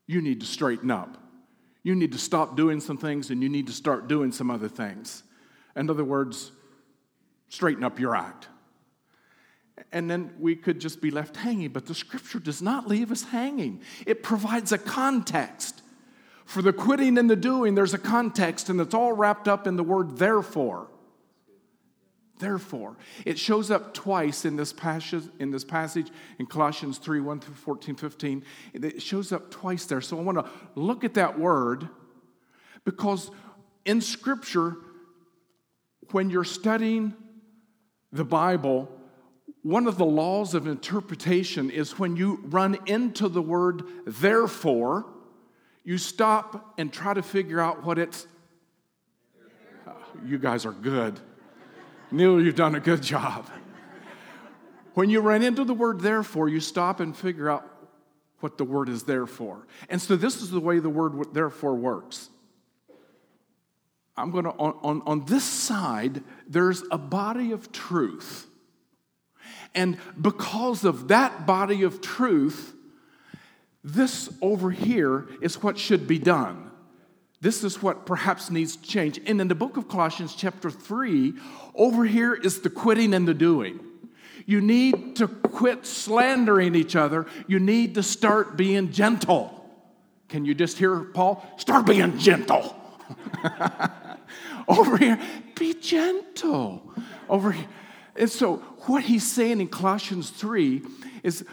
you 0.08 0.22
need 0.22 0.40
to 0.42 0.46
straighten 0.46 0.92
up. 0.92 1.18
You 1.84 1.96
need 1.96 2.12
to 2.14 2.18
stop 2.18 2.56
doing 2.56 2.80
some 2.80 2.98
things 2.98 3.30
and 3.30 3.42
you 3.42 3.50
need 3.50 3.68
to 3.68 3.74
start 3.74 4.08
doing 4.08 4.32
some 4.32 4.52
other 4.52 4.70
things. 4.70 5.24
In 5.76 5.90
other 5.90 6.04
words, 6.04 6.52
straighten 7.50 7.84
up 7.84 8.00
your 8.00 8.16
act. 8.16 8.48
And 9.92 10.10
then 10.10 10.34
we 10.40 10.56
could 10.56 10.80
just 10.80 11.02
be 11.02 11.12
left 11.12 11.38
hanging, 11.38 11.70
but 11.70 11.86
the 11.86 11.96
Scripture 11.96 12.40
does 12.40 12.62
not 12.62 12.88
leave 12.88 13.12
us 13.12 13.24
hanging, 13.24 13.82
it 14.06 14.24
provides 14.24 14.72
a 14.72 14.78
context. 14.78 15.82
For 16.46 16.62
the 16.62 16.72
quitting 16.72 17.18
and 17.18 17.30
the 17.30 17.36
doing, 17.36 17.76
there's 17.76 17.94
a 17.94 17.98
context, 17.98 18.70
and 18.70 18.80
it's 18.80 18.94
all 18.94 19.12
wrapped 19.12 19.50
up 19.50 19.68
in 19.68 19.76
the 19.76 19.84
word 19.84 20.18
therefore. 20.18 20.88
Therefore, 22.40 22.96
it 23.26 23.40
shows 23.40 23.72
up 23.72 23.94
twice 23.94 24.46
in 24.46 24.56
this 24.56 24.72
passage 24.72 25.24
in 25.40 25.50
this 25.50 25.64
passage 25.64 26.10
in 26.38 26.46
Colossians 26.46 27.00
3 27.00 27.20
1 27.22 27.40
through 27.40 27.56
14, 27.56 27.96
15. 27.96 28.44
It 28.74 29.02
shows 29.02 29.32
up 29.32 29.50
twice 29.50 29.86
there. 29.86 30.02
So 30.02 30.20
I 30.20 30.22
want 30.22 30.38
to 30.38 30.50
look 30.76 31.04
at 31.04 31.16
that 31.16 31.40
word 31.40 31.90
because 32.86 33.32
in 33.86 34.02
Scripture, 34.02 34.78
when 36.12 36.30
you're 36.30 36.44
studying 36.44 37.14
the 38.12 38.24
Bible, 38.24 38.92
one 39.64 39.88
of 39.88 39.98
the 39.98 40.06
laws 40.06 40.54
of 40.54 40.68
interpretation 40.68 41.70
is 41.70 41.98
when 41.98 42.16
you 42.16 42.40
run 42.46 42.78
into 42.86 43.28
the 43.28 43.42
word 43.42 43.84
therefore, 44.06 45.06
you 45.84 45.98
stop 45.98 46.76
and 46.78 46.94
try 46.94 47.14
to 47.14 47.24
figure 47.24 47.60
out 47.60 47.84
what 47.84 47.98
it's. 47.98 48.28
you 50.26 50.38
guys 50.38 50.66
are 50.66 50.72
good. 50.72 51.20
Neil, 52.12 52.42
you've 52.42 52.56
done 52.56 52.76
a 52.76 52.80
good 52.80 53.04
job. 53.04 53.50
When 54.94 55.10
you 55.10 55.20
run 55.20 55.44
into 55.44 55.64
the 55.64 55.74
word 55.74 56.02
therefore, 56.02 56.50
you 56.50 56.60
stop 56.60 57.00
and 57.00 57.16
figure 57.16 57.50
out 57.50 57.66
what 58.40 58.58
the 58.58 58.64
word 58.64 58.90
is 58.90 59.04
there 59.04 59.26
for. 59.26 59.68
And 59.90 60.02
so 60.02 60.16
this 60.16 60.42
is 60.42 60.50
the 60.50 60.60
way 60.60 60.80
the 60.80 60.90
word 60.90 61.34
therefore 61.34 61.76
works. 61.76 62.30
I'm 64.16 64.32
going 64.32 64.46
to, 64.46 64.52
on, 64.52 64.80
on, 64.82 65.02
on 65.06 65.26
this 65.26 65.44
side, 65.44 66.24
there's 66.48 66.84
a 66.92 66.98
body 66.98 67.52
of 67.52 67.72
truth. 67.72 68.48
And 69.76 69.98
because 70.20 70.84
of 70.84 71.10
that 71.10 71.46
body 71.46 71.84
of 71.84 72.02
truth, 72.02 72.74
this 73.84 74.30
over 74.42 74.72
here 74.72 75.28
is 75.42 75.62
what 75.62 75.78
should 75.78 76.08
be 76.08 76.18
done. 76.18 76.67
This 77.40 77.64
is 77.64 77.82
what 77.82 78.06
perhaps 78.06 78.50
needs 78.50 78.76
to 78.76 78.84
change. 78.84 79.20
And 79.26 79.40
in 79.40 79.48
the 79.48 79.56
book 79.56 79.78
of 79.78 79.88
Colossians, 79.88 80.34
chapter 80.36 80.72
3, 80.72 81.34
over 81.76 82.06
here 82.06 82.34
is 82.34 82.62
the 82.62 82.70
quitting 82.70 83.14
and 83.14 83.28
the 83.28 83.34
doing. 83.34 83.80
You 84.46 84.62
need 84.62 85.18
to 85.18 85.28
quit 85.28 85.86
slandering 85.86 86.74
each 86.74 86.96
other. 86.96 87.28
You 87.48 87.60
need 87.60 87.96
to 87.96 88.04
start 88.04 88.58
being 88.58 88.92
gentle. 88.92 89.54
Can 90.30 90.46
you 90.46 90.56
just 90.56 90.78
hear 90.78 91.02
Paul? 91.02 91.46
Start 91.58 91.86
being 91.86 92.18
gentle. 92.18 92.76
Over 94.68 94.98
here, 94.98 95.20
be 95.56 95.74
gentle. 95.74 96.94
Over 97.30 97.52
here. 97.52 97.68
And 98.16 98.30
so, 98.30 98.58
what 98.88 99.04
he's 99.04 99.26
saying 99.26 99.62
in 99.62 99.68
Colossians 99.68 100.30
3 100.30 100.82
is 101.24 101.46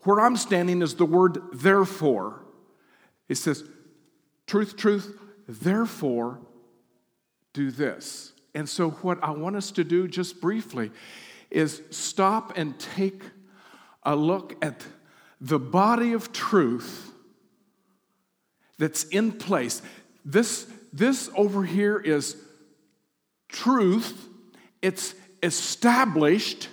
where 0.00 0.20
I'm 0.20 0.36
standing 0.36 0.82
is 0.82 0.94
the 0.94 1.06
word 1.06 1.38
therefore. 1.52 2.44
It 3.28 3.36
says, 3.36 3.64
truth, 4.48 4.76
truth, 4.76 5.16
therefore 5.46 6.40
do 7.52 7.70
this. 7.70 8.32
And 8.54 8.68
so, 8.68 8.90
what 8.90 9.22
I 9.22 9.30
want 9.30 9.54
us 9.54 9.70
to 9.72 9.84
do 9.84 10.08
just 10.08 10.40
briefly 10.40 10.90
is 11.50 11.80
stop 11.90 12.58
and 12.58 12.76
take 12.80 13.22
a 14.02 14.16
look 14.16 14.56
at 14.64 14.84
the 15.40 15.58
body 15.58 16.12
of 16.14 16.32
truth 16.32 17.12
that's 18.78 19.04
in 19.04 19.32
place. 19.32 19.80
This 20.24 20.66
this 20.92 21.30
over 21.36 21.62
here 21.62 21.98
is 21.98 22.36
truth, 23.48 24.28
it's 24.82 25.14
established, 25.42 26.68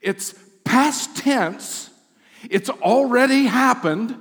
it's 0.00 0.34
past 0.64 1.16
tense, 1.16 1.90
it's 2.50 2.68
already 2.68 3.44
happened, 3.44 4.20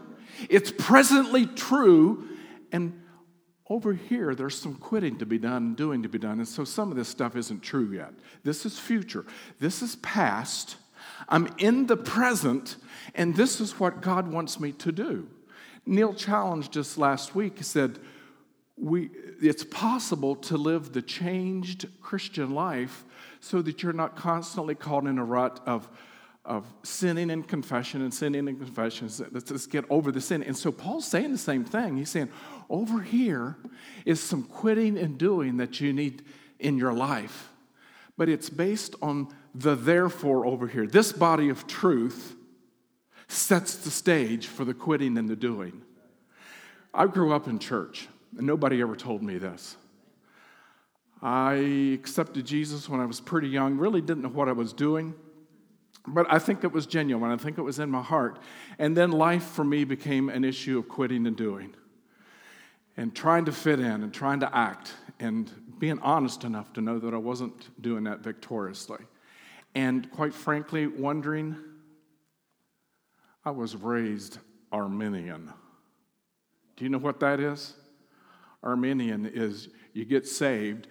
it's 0.50 0.72
presently 0.72 1.46
true, 1.46 2.30
and 2.76 3.02
over 3.70 3.94
here, 3.94 4.36
there's 4.36 4.60
some 4.60 4.76
quitting 4.76 5.18
to 5.20 5.26
be 5.26 5.38
done 5.38 5.64
and 5.64 5.76
doing 5.78 6.04
to 6.04 6.10
be 6.10 6.20
done. 6.20 6.40
And 6.40 6.48
so 6.48 6.66
some 6.66 6.92
of 6.92 6.98
this 6.98 7.08
stuff 7.08 7.36
isn't 7.36 7.62
true 7.62 7.92
yet. 7.92 8.12
This 8.44 8.66
is 8.66 8.78
future. 8.78 9.26
This 9.60 9.82
is 9.82 9.96
past. 9.98 10.76
I'm 11.30 11.48
in 11.58 11.88
the 11.88 11.96
present, 11.96 12.76
and 13.16 13.34
this 13.36 13.62
is 13.62 13.80
what 13.80 14.02
God 14.02 14.28
wants 14.28 14.60
me 14.60 14.74
to 14.74 14.92
do. 14.92 15.30
Neil 15.86 16.14
challenged 16.14 16.78
us 16.78 16.98
last 16.98 17.34
week. 17.34 17.58
He 17.58 17.64
said, 17.64 17.98
we, 18.78 19.10
it's 19.42 19.64
possible 19.64 20.36
to 20.36 20.58
live 20.58 20.92
the 20.92 21.02
changed 21.02 21.88
Christian 22.02 22.52
life 22.52 23.06
so 23.40 23.62
that 23.62 23.82
you're 23.82 23.94
not 23.94 24.18
constantly 24.18 24.76
caught 24.76 25.06
in 25.06 25.18
a 25.18 25.24
rut 25.24 25.62
of, 25.66 25.88
of 26.46 26.66
sinning 26.84 27.32
and 27.32 27.48
confession 27.48 28.02
and 28.02 28.14
sinning 28.14 28.48
and 28.48 28.60
confession. 28.60 29.10
Let's 29.32 29.68
get 29.68 29.84
over 29.90 30.12
the 30.12 30.22
sin. 30.22 30.44
And 30.44 30.56
so 30.56 30.72
Paul's 30.72 31.08
saying 31.08 31.32
the 31.32 31.38
same 31.38 31.66
thing. 31.66 31.98
He's 31.98 32.10
saying, 32.10 32.30
over 32.70 33.02
here 33.02 33.58
is 34.06 34.22
some 34.22 34.44
quitting 34.44 34.98
and 34.98 35.18
doing 35.18 35.58
that 35.58 35.82
you 35.82 35.92
need 35.92 36.24
in 36.60 36.78
your 36.78 36.94
life. 36.94 37.50
But 38.18 38.30
it's 38.30 38.50
based 38.50 38.96
on 39.02 39.28
the 39.54 39.76
therefore 39.76 40.46
over 40.46 40.68
here. 40.68 40.88
This 40.88 41.12
body 41.12 41.50
of 41.50 41.68
truth 41.68 42.36
sets 43.28 43.76
the 43.76 43.92
stage 43.92 44.48
for 44.48 44.64
the 44.64 44.74
quitting 44.74 45.18
and 45.18 45.28
the 45.28 45.36
doing. 45.36 45.82
I 46.94 47.08
grew 47.08 47.34
up 47.34 47.48
in 47.48 47.60
church. 47.60 48.08
And 48.38 48.46
nobody 48.46 48.82
ever 48.82 48.98
told 48.98 49.24
me 49.24 49.38
this. 49.38 49.78
I 51.22 51.54
accepted 51.94 52.46
Jesus 52.46 52.90
when 52.90 53.00
I 53.00 53.06
was 53.06 53.22
pretty 53.22 53.48
young, 53.48 53.78
really 53.78 54.02
didn't 54.02 54.24
know 54.24 54.30
what 54.30 54.50
I 54.50 54.52
was 54.52 54.74
doing, 54.74 55.14
but 56.08 56.26
I 56.30 56.40
think 56.40 56.64
it 56.64 56.72
was 56.72 56.86
genuine. 56.86 57.32
I 57.32 57.38
think 57.38 57.58
it 57.58 57.62
was 57.62 57.80
in 57.80 57.90
my 57.90 58.02
heart. 58.02 58.40
And 58.80 58.96
then 58.96 59.12
life 59.12 59.44
for 59.44 59.64
me 59.64 59.84
became 59.84 60.30
an 60.30 60.44
issue 60.44 60.80
of 60.80 60.88
quitting 60.88 61.26
and 61.28 61.36
doing 61.36 61.76
and 62.98 63.14
trying 63.14 63.46
to 63.46 63.52
fit 63.52 63.80
in 63.80 64.04
and 64.04 64.14
trying 64.14 64.40
to 64.40 64.56
act 64.56 64.94
and 65.20 65.52
being 65.80 66.00
honest 66.00 66.44
enough 66.44 66.72
to 66.74 66.82
know 66.82 67.00
that 67.00 67.14
I 67.14 67.18
wasn't 67.18 67.70
doing 67.82 68.06
that 68.06 68.20
victoriously. 68.20 69.04
And 69.74 70.10
quite 70.12 70.34
frankly, 70.34 70.88
wondering, 70.88 71.58
I 73.44 73.52
was 73.52 73.76
raised 73.76 74.40
Arminian. 74.72 75.52
Do 76.78 76.84
you 76.84 76.90
know 76.90 76.98
what 76.98 77.20
that 77.20 77.40
is? 77.40 77.74
Arminian 78.64 79.26
is 79.26 79.70
you 79.94 80.06
get 80.06 80.28
saved, 80.28 80.88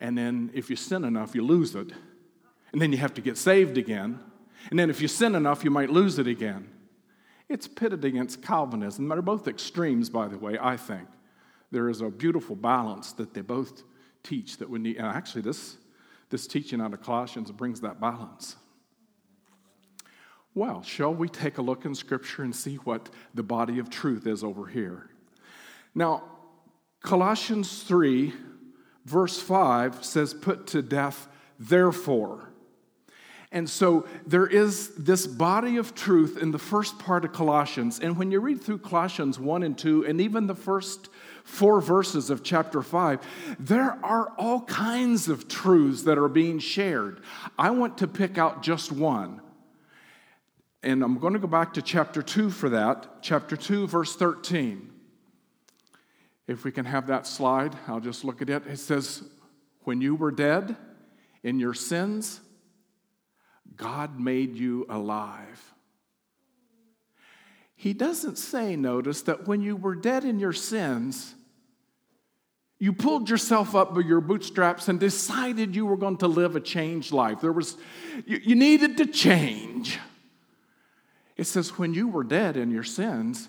and 0.00 0.18
then 0.18 0.50
if 0.52 0.68
you 0.68 0.76
sin 0.76 1.04
enough, 1.04 1.34
you 1.34 1.42
lose 1.42 1.74
it. 1.74 1.92
And 2.72 2.82
then 2.82 2.90
you 2.90 2.98
have 2.98 3.14
to 3.14 3.20
get 3.20 3.38
saved 3.38 3.78
again. 3.78 4.18
And 4.70 4.78
then 4.78 4.90
if 4.90 5.00
you 5.00 5.08
sin 5.08 5.34
enough, 5.34 5.64
you 5.64 5.70
might 5.70 5.90
lose 5.90 6.18
it 6.18 6.26
again. 6.26 6.68
It's 7.48 7.68
pitted 7.68 8.04
against 8.04 8.42
Calvinism. 8.42 9.08
They're 9.08 9.22
both 9.22 9.46
extremes, 9.48 10.08
by 10.08 10.28
the 10.28 10.38
way, 10.38 10.58
I 10.60 10.76
think. 10.76 11.08
There 11.70 11.88
is 11.88 12.00
a 12.00 12.08
beautiful 12.08 12.56
balance 12.56 13.12
that 13.12 13.34
they 13.34 13.40
both 13.42 13.82
teach 14.22 14.56
that 14.58 14.70
we 14.70 14.78
need. 14.78 14.96
And 14.96 15.06
actually, 15.06 15.42
this, 15.42 15.76
this 16.30 16.46
teaching 16.46 16.80
out 16.80 16.94
of 16.94 17.02
Colossians 17.02 17.50
brings 17.50 17.80
that 17.82 18.00
balance. 18.00 18.56
Well, 20.54 20.82
shall 20.82 21.12
we 21.12 21.28
take 21.28 21.58
a 21.58 21.62
look 21.62 21.84
in 21.84 21.94
Scripture 21.94 22.42
and 22.42 22.54
see 22.54 22.76
what 22.76 23.10
the 23.34 23.42
body 23.42 23.78
of 23.78 23.90
truth 23.90 24.26
is 24.26 24.44
over 24.44 24.66
here? 24.66 25.10
Now, 25.94 26.22
Colossians 27.02 27.82
3, 27.82 28.32
verse 29.04 29.40
5 29.40 30.04
says, 30.04 30.32
Put 30.32 30.68
to 30.68 30.80
death, 30.80 31.28
therefore. 31.58 32.50
And 33.54 33.70
so 33.70 34.04
there 34.26 34.48
is 34.48 34.88
this 34.96 35.28
body 35.28 35.76
of 35.76 35.94
truth 35.94 36.36
in 36.42 36.50
the 36.50 36.58
first 36.58 36.98
part 36.98 37.24
of 37.24 37.32
Colossians. 37.32 38.00
And 38.00 38.18
when 38.18 38.32
you 38.32 38.40
read 38.40 38.60
through 38.60 38.78
Colossians 38.78 39.38
1 39.38 39.62
and 39.62 39.78
2, 39.78 40.06
and 40.06 40.20
even 40.20 40.48
the 40.48 40.56
first 40.56 41.08
four 41.44 41.80
verses 41.80 42.30
of 42.30 42.42
chapter 42.42 42.82
5, 42.82 43.20
there 43.60 43.96
are 44.04 44.32
all 44.38 44.62
kinds 44.62 45.28
of 45.28 45.46
truths 45.46 46.02
that 46.02 46.18
are 46.18 46.28
being 46.28 46.58
shared. 46.58 47.20
I 47.56 47.70
want 47.70 47.96
to 47.98 48.08
pick 48.08 48.38
out 48.38 48.64
just 48.64 48.90
one. 48.90 49.40
And 50.82 51.04
I'm 51.04 51.18
going 51.20 51.34
to 51.34 51.38
go 51.38 51.46
back 51.46 51.74
to 51.74 51.82
chapter 51.82 52.22
2 52.22 52.50
for 52.50 52.70
that. 52.70 53.22
Chapter 53.22 53.56
2, 53.56 53.86
verse 53.86 54.16
13. 54.16 54.90
If 56.48 56.64
we 56.64 56.72
can 56.72 56.86
have 56.86 57.06
that 57.06 57.24
slide, 57.24 57.76
I'll 57.86 58.00
just 58.00 58.24
look 58.24 58.42
at 58.42 58.50
it. 58.50 58.66
It 58.66 58.80
says, 58.80 59.22
When 59.84 60.00
you 60.00 60.16
were 60.16 60.32
dead 60.32 60.76
in 61.44 61.60
your 61.60 61.72
sins, 61.72 62.40
God 63.76 64.18
made 64.20 64.56
you 64.56 64.86
alive. 64.88 65.74
He 67.76 67.92
doesn't 67.92 68.38
say, 68.38 68.76
notice, 68.76 69.22
that 69.22 69.46
when 69.46 69.60
you 69.60 69.76
were 69.76 69.94
dead 69.94 70.24
in 70.24 70.38
your 70.38 70.52
sins, 70.52 71.34
you 72.78 72.92
pulled 72.92 73.30
yourself 73.30 73.74
up 73.74 73.94
by 73.94 74.00
your 74.00 74.20
bootstraps 74.20 74.88
and 74.88 74.98
decided 74.98 75.74
you 75.74 75.86
were 75.86 75.96
going 75.96 76.18
to 76.18 76.28
live 76.28 76.56
a 76.56 76.60
changed 76.60 77.12
life. 77.12 77.40
There 77.40 77.52
was, 77.52 77.76
you, 78.26 78.38
you 78.42 78.54
needed 78.54 78.96
to 78.98 79.06
change. 79.06 79.98
It 81.36 81.44
says, 81.44 81.78
when 81.78 81.94
you 81.94 82.08
were 82.08 82.24
dead 82.24 82.56
in 82.56 82.70
your 82.70 82.84
sins, 82.84 83.48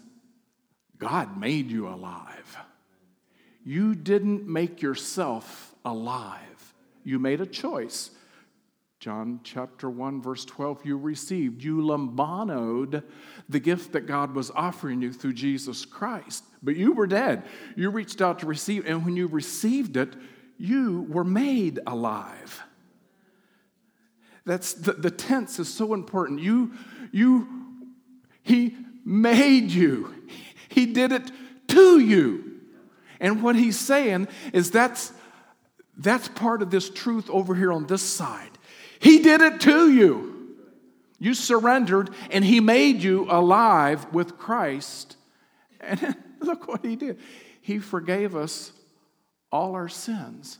God 0.98 1.38
made 1.38 1.70
you 1.70 1.88
alive. 1.88 2.58
You 3.64 3.96
didn't 3.96 4.48
make 4.48 4.82
yourself 4.82 5.74
alive, 5.84 6.74
you 7.04 7.20
made 7.20 7.42
a 7.42 7.46
choice. 7.46 8.12
John 9.06 9.40
chapter 9.44 9.88
1, 9.88 10.20
verse 10.20 10.46
12, 10.46 10.84
you 10.84 10.98
received, 10.98 11.64
you 11.64 11.86
lambanoed 11.86 13.04
the 13.48 13.60
gift 13.60 13.92
that 13.92 14.08
God 14.08 14.34
was 14.34 14.50
offering 14.50 15.00
you 15.00 15.14
through 15.14 15.34
Jesus 15.34 15.86
Christ. 15.86 16.44
But 16.64 16.76
you 16.76 16.92
were 16.92 17.06
dead. 17.06 17.44
You 17.76 17.92
reached 17.92 18.20
out 18.20 18.40
to 18.40 18.48
receive, 18.48 18.88
and 18.88 19.06
when 19.06 19.16
you 19.16 19.28
received 19.28 19.96
it, 19.96 20.16
you 20.58 21.06
were 21.08 21.24
made 21.24 21.82
alive. 21.86 22.64
That's 24.44 24.74
the, 24.74 24.94
the 24.94 25.12
tense 25.12 25.60
is 25.60 25.72
so 25.72 25.94
important. 25.94 26.40
You, 26.40 26.74
you, 27.12 27.48
he 28.42 28.76
made 29.06 29.70
you. 29.70 30.16
He 30.68 30.88
did 30.88 31.12
it 31.12 31.30
to 31.68 32.00
you. 32.00 32.60
And 33.20 33.44
what 33.44 33.56
he's 33.56 33.78
saying 33.78 34.30
is 34.52 34.72
that's 34.72 35.14
that's 35.96 36.28
part 36.28 36.64
of 36.64 36.72
this 36.72 36.90
truth 36.90 37.30
over 37.30 37.54
here 37.54 37.72
on 37.72 37.86
this 37.86 38.02
side. 38.02 38.55
He 39.06 39.20
did 39.20 39.40
it 39.42 39.62
to 39.62 39.88
you. 39.92 40.56
You 41.20 41.36
surrendered 41.36 42.10
and 42.32 42.44
he 42.44 42.60
made 42.60 43.04
you 43.04 43.28
alive 43.30 44.12
with 44.12 44.40
Christ. 44.40 45.16
And 45.80 46.16
look 46.40 46.68
what 46.68 46.84
he 46.84 46.96
did. 46.96 47.20
He 47.62 47.78
forgave 47.78 48.36
us 48.36 48.72
all 49.52 49.76
our 49.76 49.90
sins. 49.90 50.58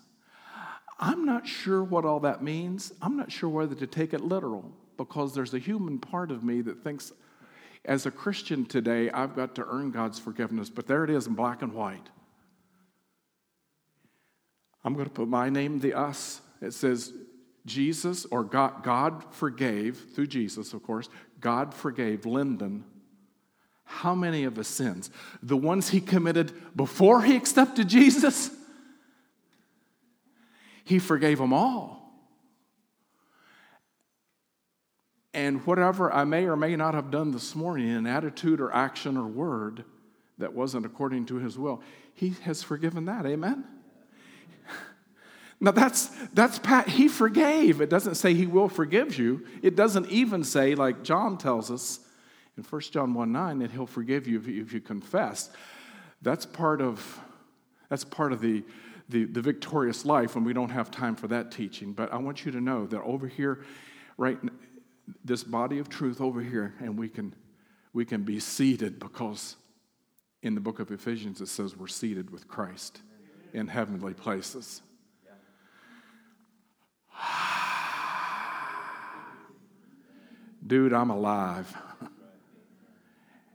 I'm 1.00 1.26
not 1.26 1.48
sure 1.48 1.84
what 1.84 2.06
all 2.06 2.20
that 2.20 2.44
means. 2.44 2.94
I'm 3.02 3.18
not 3.18 3.32
sure 3.32 3.50
whether 3.50 3.74
to 3.74 3.88
take 3.88 4.14
it 4.14 4.22
literal 4.22 4.72
because 4.96 5.34
there's 5.34 5.56
a 5.56 5.60
human 5.60 5.98
part 5.98 6.30
of 6.30 6.44
me 6.44 6.62
that 6.62 6.84
thinks, 6.84 7.12
as 7.84 8.06
a 8.06 8.12
Christian 8.12 8.64
today, 8.64 9.10
I've 9.10 9.36
got 9.36 9.56
to 9.56 9.66
earn 9.68 9.90
God's 9.90 10.20
forgiveness. 10.20 10.70
But 10.70 10.86
there 10.86 11.04
it 11.04 11.10
is 11.10 11.26
in 11.26 11.34
black 11.34 11.64
and 11.64 11.74
white. 11.74 12.10
I'm 14.84 14.94
going 14.94 15.06
to 15.06 15.12
put 15.12 15.28
my 15.28 15.50
name, 15.50 15.80
the 15.80 15.96
us. 15.96 16.42
It 16.62 16.76
says, 16.76 17.12
Jesus, 17.66 18.26
or 18.26 18.44
God, 18.44 18.84
God 18.84 19.24
forgave, 19.32 19.98
through 20.14 20.28
Jesus, 20.28 20.74
of 20.74 20.84
course, 20.84 21.10
God 21.40 21.74
forgave 21.74 22.26
Lyndon 22.26 22.84
how 23.86 24.16
many 24.16 24.44
of 24.44 24.56
his 24.56 24.68
sins? 24.68 25.10
The 25.42 25.56
ones 25.56 25.90
he 25.90 26.02
committed 26.02 26.52
before 26.76 27.22
he 27.22 27.36
accepted 27.36 27.88
Jesus? 27.88 28.50
He 30.84 31.00
forgave 31.00 31.38
them 31.38 31.54
all. 31.54 32.02
And 35.34 35.66
whatever 35.66 36.12
I 36.12 36.24
may 36.24 36.46
or 36.46 36.56
may 36.56 36.76
not 36.76 36.94
have 36.94 37.12
done 37.12 37.32
this 37.32 37.56
morning 37.56 37.90
in 37.90 38.08
attitude 38.08 38.60
or 38.60 38.74
action 38.74 39.18
or 39.18 39.28
word 39.28 39.84
that 40.38 40.54
wasn't 40.54 40.86
according 40.86 41.26
to 41.28 41.36
his 41.36 41.58
will, 41.58 41.82
he 42.14 42.30
has 42.44 42.64
forgiven 42.64 43.06
that. 43.06 43.26
Amen? 43.26 43.66
Now 45.60 45.72
that's 45.72 46.08
that's 46.34 46.60
Pat, 46.60 46.88
he 46.88 47.08
forgave. 47.08 47.82
It 47.82 47.90
doesn't 47.90 48.16
say 48.16 48.34
he 48.34 48.46
will 48.46 48.70
forgive 48.70 49.18
you. 49.18 49.46
It 49.62 49.76
doesn't 49.76 50.10
even 50.10 50.44
say, 50.44 50.76
like 50.76 51.04
John 51.04 51.38
tells 51.38 51.72
us 51.72 52.00
in 52.58 52.64
1 52.64 52.82
John 52.92 53.14
1 53.14 53.32
9, 53.32 53.60
that 53.60 53.72
he'll 53.72 53.86
forgive 53.86 54.28
you 54.28 54.38
if 54.38 54.48
you, 54.48 54.62
if 54.62 54.74
you 54.74 54.82
confess. 54.82 55.50
That's 56.22 56.46
part 56.46 56.82
of 56.82 57.20
that's 57.90 58.04
part 58.04 58.34
of 58.34 58.42
the 58.42 58.64
the, 59.10 59.26
the 59.26 59.42
victorious 59.42 60.04
life, 60.04 60.36
and 60.36 60.46
we 60.46 60.54
don't 60.54 60.70
have 60.70 60.90
time 60.90 61.16
for 61.16 61.28
that 61.28 61.52
teaching. 61.52 61.94
But 61.94 62.12
I 62.12 62.18
want 62.18 62.46
you 62.46 62.52
to 62.52 62.62
know 62.62 62.88
that 62.88 63.02
over 63.04 63.28
here, 63.28 63.64
right, 64.18 64.40
this 65.24 65.44
body 65.44 65.80
of 65.80 65.90
truth 65.90 66.20
over 66.20 66.42
here, 66.42 66.74
and 66.80 66.98
we 66.98 67.10
can 67.10 67.34
we 67.94 68.04
can 68.04 68.24
be 68.24 68.40
seated 68.40 69.00
because 69.00 69.56
in 70.42 70.54
the 70.54 70.62
book 70.62 70.80
of 70.80 70.92
Ephesians 70.92 71.40
it 71.42 71.48
says 71.48 71.78
we're 71.78 71.88
seated 71.88 72.30
with 72.30 72.48
Christ 72.48 73.02
in 73.54 73.68
heavenly 73.68 74.14
places. 74.14 74.82
Dude, 80.66 80.94
I'm 80.94 81.10
alive. 81.10 81.76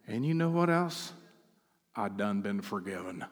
And 0.07 0.25
you 0.25 0.35
know 0.35 0.51
what 0.51 0.71
else? 0.71 1.13
I 1.95 2.09
done 2.09 2.41
been 2.41 2.61
forgiven. 2.61 3.25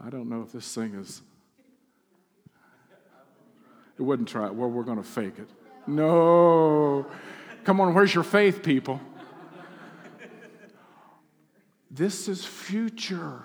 I 0.00 0.10
don't 0.10 0.28
know 0.28 0.42
if 0.42 0.52
this 0.52 0.74
thing 0.74 0.94
is. 0.94 1.22
It 3.98 4.02
wouldn't 4.02 4.28
try 4.28 4.46
it. 4.46 4.54
Well, 4.54 4.70
we're 4.70 4.84
going 4.84 4.98
to 4.98 5.02
fake 5.02 5.38
it. 5.38 5.48
No. 5.86 7.06
Come 7.64 7.80
on, 7.80 7.94
where's 7.94 8.14
your 8.14 8.24
faith, 8.24 8.62
people? 8.62 9.00
This 11.90 12.28
is 12.28 12.44
future. 12.44 13.42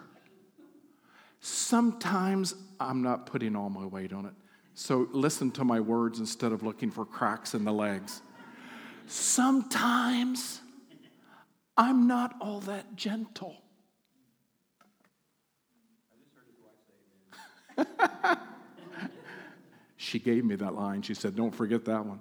Sometimes 1.39 2.53
I'm 2.79 3.01
not 3.01 3.25
putting 3.25 3.55
all 3.55 3.69
my 3.69 3.85
weight 3.85 4.13
on 4.13 4.25
it. 4.25 4.33
So 4.75 5.07
listen 5.11 5.51
to 5.51 5.63
my 5.63 5.79
words 5.79 6.19
instead 6.19 6.51
of 6.51 6.63
looking 6.63 6.89
for 6.89 7.05
cracks 7.05 7.53
in 7.53 7.63
the 7.63 7.71
legs. 7.71 8.21
Sometimes 9.05 10.61
I'm 11.77 12.07
not 12.07 12.35
all 12.41 12.59
that 12.61 12.95
gentle. 12.95 13.57
she 19.97 20.19
gave 20.19 20.45
me 20.45 20.55
that 20.55 20.73
line. 20.73 21.01
She 21.01 21.13
said, 21.13 21.35
Don't 21.35 21.53
forget 21.53 21.85
that 21.85 22.05
one. 22.05 22.19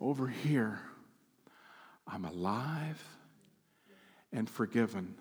Over 0.00 0.26
here, 0.26 0.80
I'm 2.06 2.24
alive 2.24 3.02
and 4.32 4.48
forgiven. 4.48 5.14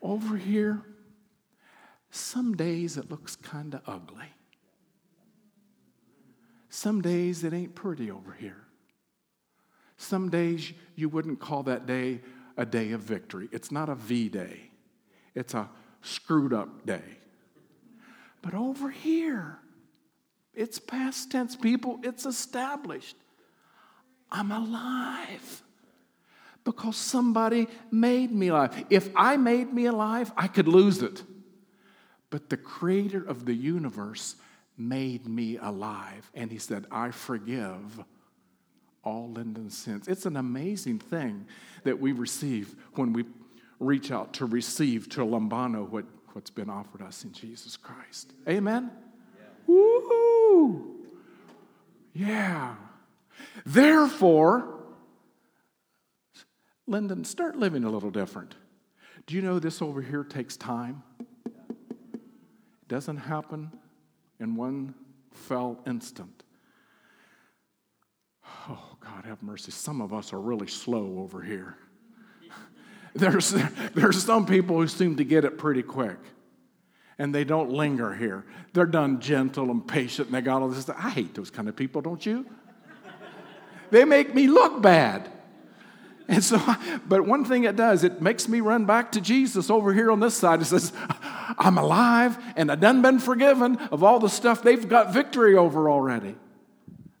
Over 0.00 0.36
here, 0.36 0.82
some 2.10 2.56
days 2.56 2.96
it 2.96 3.10
looks 3.10 3.36
kind 3.36 3.74
of 3.74 3.82
ugly. 3.86 4.26
Some 6.74 7.02
days 7.02 7.44
it 7.44 7.52
ain't 7.52 7.74
pretty 7.74 8.10
over 8.10 8.32
here. 8.32 8.64
Some 9.98 10.30
days 10.30 10.72
you 10.96 11.10
wouldn't 11.10 11.38
call 11.38 11.64
that 11.64 11.84
day 11.84 12.22
a 12.56 12.64
day 12.64 12.92
of 12.92 13.02
victory. 13.02 13.50
It's 13.52 13.70
not 13.70 13.90
a 13.90 13.94
V 13.94 14.30
day, 14.30 14.70
it's 15.34 15.52
a 15.52 15.68
screwed 16.00 16.54
up 16.54 16.86
day. 16.86 17.18
But 18.40 18.54
over 18.54 18.88
here, 18.88 19.58
it's 20.54 20.78
past 20.78 21.30
tense, 21.30 21.56
people, 21.56 22.00
it's 22.02 22.24
established. 22.24 23.16
I'm 24.30 24.50
alive 24.50 25.62
because 26.64 26.96
somebody 26.96 27.68
made 27.90 28.32
me 28.32 28.48
alive. 28.48 28.86
If 28.88 29.10
I 29.14 29.36
made 29.36 29.74
me 29.74 29.84
alive, 29.84 30.32
I 30.38 30.48
could 30.48 30.68
lose 30.68 31.02
it. 31.02 31.22
But 32.30 32.48
the 32.48 32.56
creator 32.56 33.22
of 33.22 33.44
the 33.44 33.54
universe 33.54 34.36
made 34.76 35.26
me 35.26 35.58
alive. 35.58 36.30
And 36.34 36.50
he 36.50 36.58
said, 36.58 36.86
I 36.90 37.10
forgive 37.10 38.02
all 39.04 39.30
Lyndon's 39.30 39.76
sins. 39.76 40.08
It's 40.08 40.26
an 40.26 40.36
amazing 40.36 40.98
thing 40.98 41.46
that 41.84 41.98
we 41.98 42.12
receive 42.12 42.74
when 42.94 43.12
we 43.12 43.24
reach 43.80 44.12
out 44.12 44.32
to 44.34 44.46
receive 44.46 45.08
to 45.10 45.20
lambano 45.20 45.88
what, 45.88 46.04
what's 46.32 46.50
been 46.50 46.70
offered 46.70 47.02
us 47.02 47.24
in 47.24 47.32
Jesus 47.32 47.76
Christ. 47.76 48.32
Amen? 48.48 48.90
Yeah. 49.36 49.44
Woo! 49.66 51.00
Yeah. 52.12 52.76
Therefore, 53.66 54.84
Lyndon, 56.86 57.24
start 57.24 57.56
living 57.56 57.84
a 57.84 57.90
little 57.90 58.10
different. 58.10 58.54
Do 59.26 59.34
you 59.34 59.42
know 59.42 59.58
this 59.58 59.82
over 59.82 60.02
here 60.02 60.24
takes 60.24 60.56
time? 60.56 61.02
It 61.18 62.88
doesn't 62.88 63.18
happen 63.18 63.72
in 64.42 64.56
one 64.56 64.94
fell 65.30 65.80
instant. 65.86 66.42
Oh, 68.68 68.96
God, 69.00 69.24
have 69.24 69.42
mercy. 69.42 69.70
Some 69.70 70.00
of 70.00 70.12
us 70.12 70.32
are 70.32 70.40
really 70.40 70.66
slow 70.66 71.20
over 71.20 71.40
here. 71.40 71.76
There's, 73.14 73.54
there's 73.94 74.22
some 74.22 74.46
people 74.46 74.78
who 74.80 74.88
seem 74.88 75.16
to 75.16 75.24
get 75.24 75.44
it 75.44 75.58
pretty 75.58 75.82
quick 75.82 76.16
and 77.18 77.34
they 77.34 77.44
don't 77.44 77.70
linger 77.70 78.14
here. 78.14 78.44
They're 78.72 78.86
done 78.86 79.20
gentle 79.20 79.70
and 79.70 79.86
patient 79.86 80.28
and 80.28 80.34
they 80.34 80.40
got 80.40 80.62
all 80.62 80.68
this. 80.70 80.88
I 80.88 81.10
hate 81.10 81.34
those 81.34 81.50
kind 81.50 81.68
of 81.68 81.76
people, 81.76 82.00
don't 82.00 82.24
you? 82.24 82.46
they 83.90 84.06
make 84.06 84.34
me 84.34 84.46
look 84.46 84.80
bad. 84.80 85.30
And 86.26 86.42
so, 86.42 86.58
but 87.06 87.26
one 87.26 87.44
thing 87.44 87.64
it 87.64 87.76
does, 87.76 88.02
it 88.02 88.22
makes 88.22 88.48
me 88.48 88.60
run 88.60 88.86
back 88.86 89.12
to 89.12 89.20
Jesus 89.20 89.68
over 89.68 89.92
here 89.92 90.10
on 90.10 90.20
this 90.20 90.34
side. 90.34 90.62
It 90.62 90.64
says, 90.64 90.92
I'm 91.58 91.78
alive 91.78 92.38
and 92.56 92.70
I've 92.70 92.80
done 92.80 93.02
been 93.02 93.18
forgiven 93.18 93.76
of 93.90 94.02
all 94.02 94.18
the 94.18 94.28
stuff 94.28 94.62
they've 94.62 94.88
got 94.88 95.12
victory 95.12 95.56
over 95.56 95.90
already. 95.90 96.34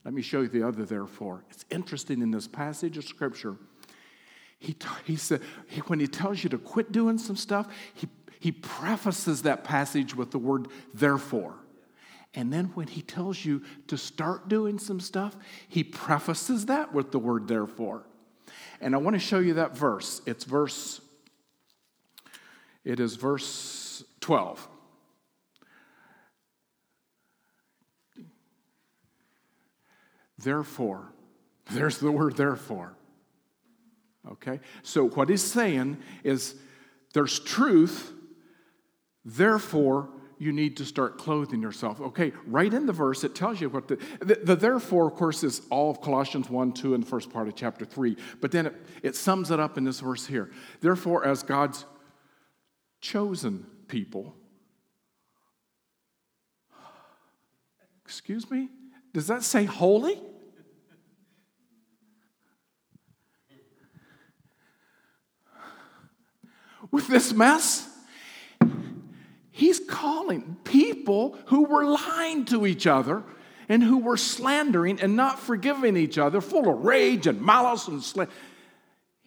Let 0.04 0.14
me 0.14 0.22
show 0.22 0.40
you 0.40 0.48
the 0.48 0.66
other 0.66 0.84
therefore. 0.84 1.44
It's 1.50 1.64
interesting 1.70 2.22
in 2.22 2.30
this 2.30 2.48
passage 2.48 2.98
of 2.98 3.04
scripture. 3.04 3.56
He, 4.58 4.76
he 5.04 5.16
said, 5.16 5.40
he, 5.68 5.80
when 5.82 6.00
he 6.00 6.06
tells 6.06 6.42
you 6.42 6.50
to 6.50 6.58
quit 6.58 6.92
doing 6.92 7.18
some 7.18 7.36
stuff, 7.36 7.68
he, 7.94 8.08
he 8.40 8.52
prefaces 8.52 9.42
that 9.42 9.64
passage 9.64 10.16
with 10.16 10.30
the 10.30 10.38
word 10.38 10.68
therefore. 10.94 11.54
And 12.34 12.52
then 12.52 12.66
when 12.74 12.86
he 12.86 13.02
tells 13.02 13.44
you 13.44 13.62
to 13.88 13.98
start 13.98 14.48
doing 14.48 14.78
some 14.78 15.00
stuff, 15.00 15.36
he 15.68 15.84
prefaces 15.84 16.66
that 16.66 16.94
with 16.94 17.12
the 17.12 17.18
word 17.18 17.46
therefore. 17.46 18.04
And 18.80 18.94
I 18.94 18.98
want 18.98 19.14
to 19.14 19.20
show 19.20 19.38
you 19.38 19.54
that 19.54 19.76
verse. 19.76 20.22
It's 20.26 20.44
verse, 20.44 21.00
it 22.84 22.98
is 23.00 23.16
verse 23.16 23.91
12. 24.22 24.68
Therefore, 30.38 31.12
there's 31.70 31.98
the 31.98 32.10
word 32.10 32.36
therefore. 32.36 32.96
Okay? 34.30 34.60
So 34.82 35.08
what 35.08 35.28
he's 35.28 35.42
saying 35.42 35.98
is 36.24 36.54
there's 37.12 37.38
truth, 37.38 38.12
therefore 39.24 40.08
you 40.38 40.52
need 40.52 40.76
to 40.78 40.84
start 40.84 41.18
clothing 41.18 41.62
yourself. 41.62 42.00
Okay, 42.00 42.32
right 42.46 42.72
in 42.72 42.86
the 42.86 42.92
verse, 42.92 43.22
it 43.22 43.32
tells 43.32 43.60
you 43.60 43.68
what 43.68 43.86
the, 43.86 43.96
the, 44.18 44.34
the, 44.42 44.56
therefore, 44.56 45.06
of 45.06 45.14
course, 45.14 45.44
is 45.44 45.62
all 45.70 45.88
of 45.90 46.00
Colossians 46.00 46.50
1, 46.50 46.72
2, 46.72 46.94
and 46.94 47.04
the 47.04 47.06
first 47.06 47.30
part 47.30 47.46
of 47.46 47.54
chapter 47.54 47.84
3. 47.84 48.16
But 48.40 48.50
then 48.50 48.66
it, 48.66 48.74
it 49.04 49.16
sums 49.16 49.52
it 49.52 49.60
up 49.60 49.78
in 49.78 49.84
this 49.84 50.00
verse 50.00 50.26
here. 50.26 50.50
Therefore, 50.80 51.24
as 51.24 51.44
God's 51.44 51.84
chosen 53.00 53.66
people, 53.92 54.34
excuse 58.06 58.50
me, 58.50 58.70
does 59.12 59.26
that 59.26 59.42
say 59.42 59.66
holy? 59.66 60.18
With 66.90 67.06
this 67.06 67.34
mess? 67.34 67.86
He's 69.50 69.78
calling 69.78 70.56
people 70.64 71.36
who 71.48 71.64
were 71.64 71.84
lying 71.84 72.46
to 72.46 72.66
each 72.66 72.86
other 72.86 73.22
and 73.68 73.82
who 73.82 73.98
were 73.98 74.16
slandering 74.16 75.02
and 75.02 75.16
not 75.16 75.38
forgiving 75.38 75.98
each 75.98 76.16
other, 76.16 76.40
full 76.40 76.66
of 76.66 76.82
rage 76.82 77.26
and 77.26 77.42
malice 77.42 77.88
and 77.88 78.02
slander. 78.02 78.32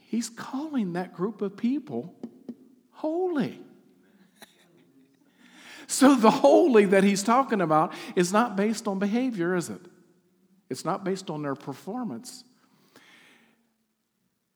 He's 0.08 0.28
calling 0.28 0.94
that 0.94 1.14
group 1.14 1.44
of 1.44 1.56
people 1.56 2.16
holy. 2.94 3.60
So 5.88 6.16
the 6.16 6.32
holy 6.32 6.86
that 6.86 7.04
he's 7.04 7.24
talking 7.24 7.62
about 7.62 7.94
is 8.16 8.34
not 8.34 8.56
based 8.56 8.88
on 8.88 9.00
behavior, 9.00 9.56
is 9.56 9.70
it? 9.70 9.82
It's 10.70 10.86
not 10.86 11.04
based 11.04 11.30
on 11.30 11.42
their 11.42 11.56
performance. 11.56 12.44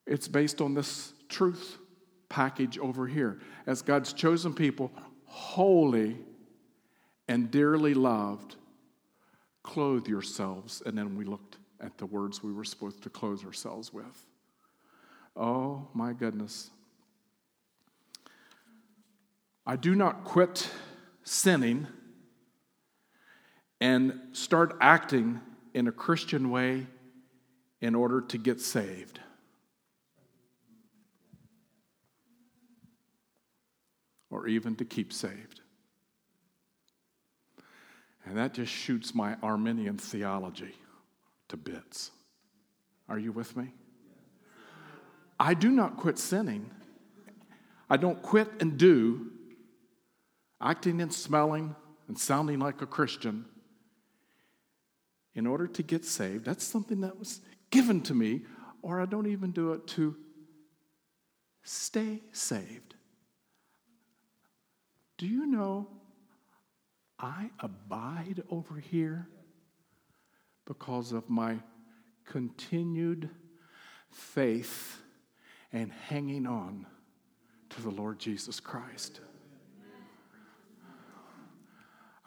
It's 0.08 0.28
based 0.28 0.60
on 0.60 0.74
this 0.74 1.14
truth 1.30 1.78
package 2.30 2.78
over 2.80 3.06
here. 3.08 3.40
As 3.68 3.82
God's 3.82 4.14
chosen 4.14 4.54
people, 4.54 4.92
holy 5.26 6.18
and 7.28 7.52
dearly 7.52 7.94
loved, 7.94 8.56
clothe 9.62 10.08
yourselves. 10.08 10.82
And 10.86 10.98
then 10.98 11.16
we 11.16 11.26
looked 11.26 11.58
at 11.80 11.98
the 11.98 12.06
words 12.08 12.44
we 12.44 12.52
were 12.52 12.64
supposed 12.64 13.04
to 13.04 13.10
clothe 13.10 13.46
ourselves 13.46 13.94
with. 13.94 14.26
Oh 15.36 15.88
my 15.94 16.14
goodness. 16.14 16.72
I 19.66 19.76
do 19.76 19.94
not 19.94 20.24
quit 20.24 20.70
sinning 21.24 21.88
and 23.82 24.14
start 24.34 24.78
acting 24.82 25.40
in 25.74 25.88
a 25.88 25.92
Christian 25.92 26.50
way 26.50 26.88
in 27.82 27.96
order 27.96 28.22
to 28.22 28.38
get 28.38 28.60
saved. 28.60 29.20
or 34.30 34.48
even 34.48 34.76
to 34.76 34.86
keep 34.86 35.12
saved. 35.12 35.62
And 38.26 38.38
that 38.38 38.54
just 38.54 38.72
shoots 38.72 39.16
my 39.16 39.36
Arminian 39.42 39.98
theology 39.98 40.76
to 41.48 41.58
bits. 41.58 42.12
Are 43.08 43.18
you 43.18 43.32
with 43.32 43.58
me? 43.58 43.74
I 45.40 45.54
do 45.54 45.70
not 45.70 45.98
quit 45.98 46.20
sinning. 46.20 46.70
I 47.90 47.98
don't 47.98 48.22
quit 48.22 48.50
and 48.60 48.78
do 48.78 49.32
acting 50.62 51.02
and 51.02 51.14
smelling 51.14 51.76
and 52.08 52.18
sounding 52.18 52.60
like 52.60 52.82
a 52.82 52.86
Christian 52.86 53.46
in 55.36 55.48
order 55.48 55.68
to 55.68 55.84
get 55.84 56.06
saved. 56.06 56.46
That's 56.46 56.64
something 56.66 57.02
that 57.02 57.18
was 57.18 57.42
given 57.70 58.02
to 58.02 58.14
me, 58.14 58.42
or 58.82 59.00
I 59.00 59.06
don't 59.06 59.28
even 59.28 59.52
do 59.52 59.74
it 59.74 59.88
to 59.88 60.16
stay 61.64 62.22
saved. 62.32 62.96
Do 65.18 65.28
you 65.28 65.46
know 65.46 65.88
I 67.20 67.52
abide 67.60 68.44
over 68.50 68.80
here 68.80 69.28
because 70.66 71.12
of 71.12 71.30
my 71.30 71.58
continued 72.26 73.30
faith 74.12 75.02
and 75.72 75.92
hanging 75.92 76.48
on 76.48 76.86
to 77.70 77.82
the 77.82 77.90
Lord 77.90 78.20
Jesus 78.20 78.60
Christ? 78.60 79.20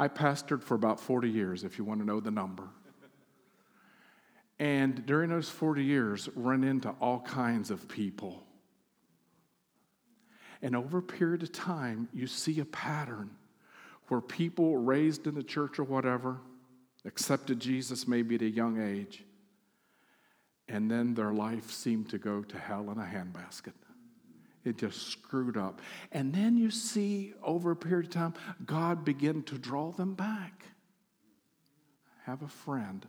I 0.03 0.09
pastored 0.09 0.63
for 0.63 0.75
about 0.75 1.01
40 1.01 1.31
years, 1.31 1.65
if 1.65 1.79
you 1.79 1.85
want 1.85 2.01
to 2.01 2.07
know 2.07 2.21
the 2.21 2.31
number. 2.31 2.69
And 4.59 5.07
during 5.07 5.31
those 5.31 5.49
40 5.49 5.85
years, 5.85 6.29
run 6.35 6.65
into 6.65 6.91
all 7.01 7.21
kinds 7.21 7.71
of 7.71 7.89
people 7.89 8.45
and 10.63 10.77
over 10.77 10.99
a 10.99 11.03
period 11.03 11.43
of 11.43 11.53
time, 11.53 12.09
you 12.15 12.29
see 12.29 12.61
a 12.61 12.65
pattern 12.65 13.31
where 14.09 14.21
people 14.21 14.79
raised 14.79 15.27
in 15.27 15.35
the 15.35 15.43
church 15.43 15.79
or 15.79 15.85
whatever 15.85 16.39
accepted 17.05 17.59
Jesus 17.59 18.07
maybe 18.07 18.37
at 18.37 18.43
a 18.43 18.49
young 18.49 18.81
age, 18.81 19.25
and 20.69 20.89
then 20.89 21.15
their 21.15 21.33
life 21.33 21.73
seemed 21.73 22.09
to 22.11 22.19
go 22.19 22.43
to 22.43 22.59
hell 22.59 22.91
in 22.93 22.99
a 22.99 23.05
handbasket. 23.05 23.73
It 24.65 24.79
just 24.79 25.09
screwed 25.09 25.57
up. 25.57 25.81
And 26.13 26.33
then 26.33 26.57
you 26.57 26.71
see 26.71 27.35
over 27.43 27.73
a 27.73 27.77
period 27.77 28.07
of 28.07 28.13
time, 28.13 28.35
God 28.65 29.05
begin 29.05 29.43
to 29.45 29.59
draw 29.59 29.91
them 29.91 30.15
back. 30.15 30.65
I 32.27 32.31
have 32.31 32.43
a 32.43 32.49
friend, 32.49 33.05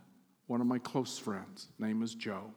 one 0.46 0.60
of 0.60 0.66
my 0.66 0.78
close 0.78 1.18
friends, 1.18 1.68
name 1.78 2.02
is 2.02 2.14
Joe 2.14 2.52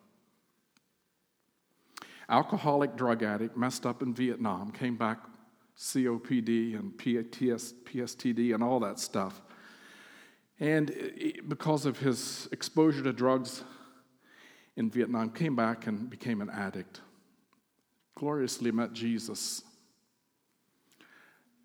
alcoholic 2.29 2.95
drug 2.95 3.23
addict, 3.23 3.57
messed 3.57 3.85
up 3.85 4.01
in 4.01 4.13
Vietnam, 4.13 4.71
came 4.71 4.95
back 4.95 5.19
COPD 5.77 6.77
and 6.77 6.93
PSTD 6.97 8.53
and 8.53 8.63
all 8.63 8.79
that 8.79 8.99
stuff. 8.99 9.41
And 10.59 10.91
because 11.47 11.85
of 11.85 11.99
his 11.99 12.49
exposure 12.51 13.03
to 13.03 13.13
drugs 13.13 13.63
in 14.75 14.89
Vietnam, 14.89 15.29
came 15.29 15.55
back 15.55 15.87
and 15.87 16.09
became 16.09 16.41
an 16.41 16.49
addict. 16.49 17.01
Gloriously 18.17 18.71
met 18.71 18.93
Jesus. 18.93 19.61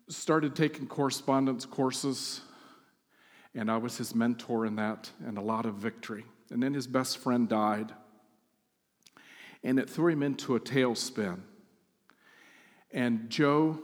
Started 0.07 0.55
taking 0.55 0.85
correspondence 0.85 1.65
courses, 1.65 2.41
and 3.55 3.71
I 3.71 3.77
was 3.77 3.97
his 3.97 4.13
mentor 4.13 4.67
in 4.67 4.75
that, 4.75 5.09
and 5.25 5.39
a 5.39 5.41
lot 5.41 5.65
of 5.65 5.73
victory. 5.73 6.25
And 6.51 6.61
then 6.61 6.75
his 6.75 6.85
best 6.85 7.17
friend 7.17 7.49
died 7.49 7.91
and 9.63 9.79
it 9.79 9.89
threw 9.89 10.09
him 10.09 10.21
into 10.21 10.55
a 10.55 10.59
tailspin. 10.59 11.39
And 12.91 13.31
Joe, 13.31 13.79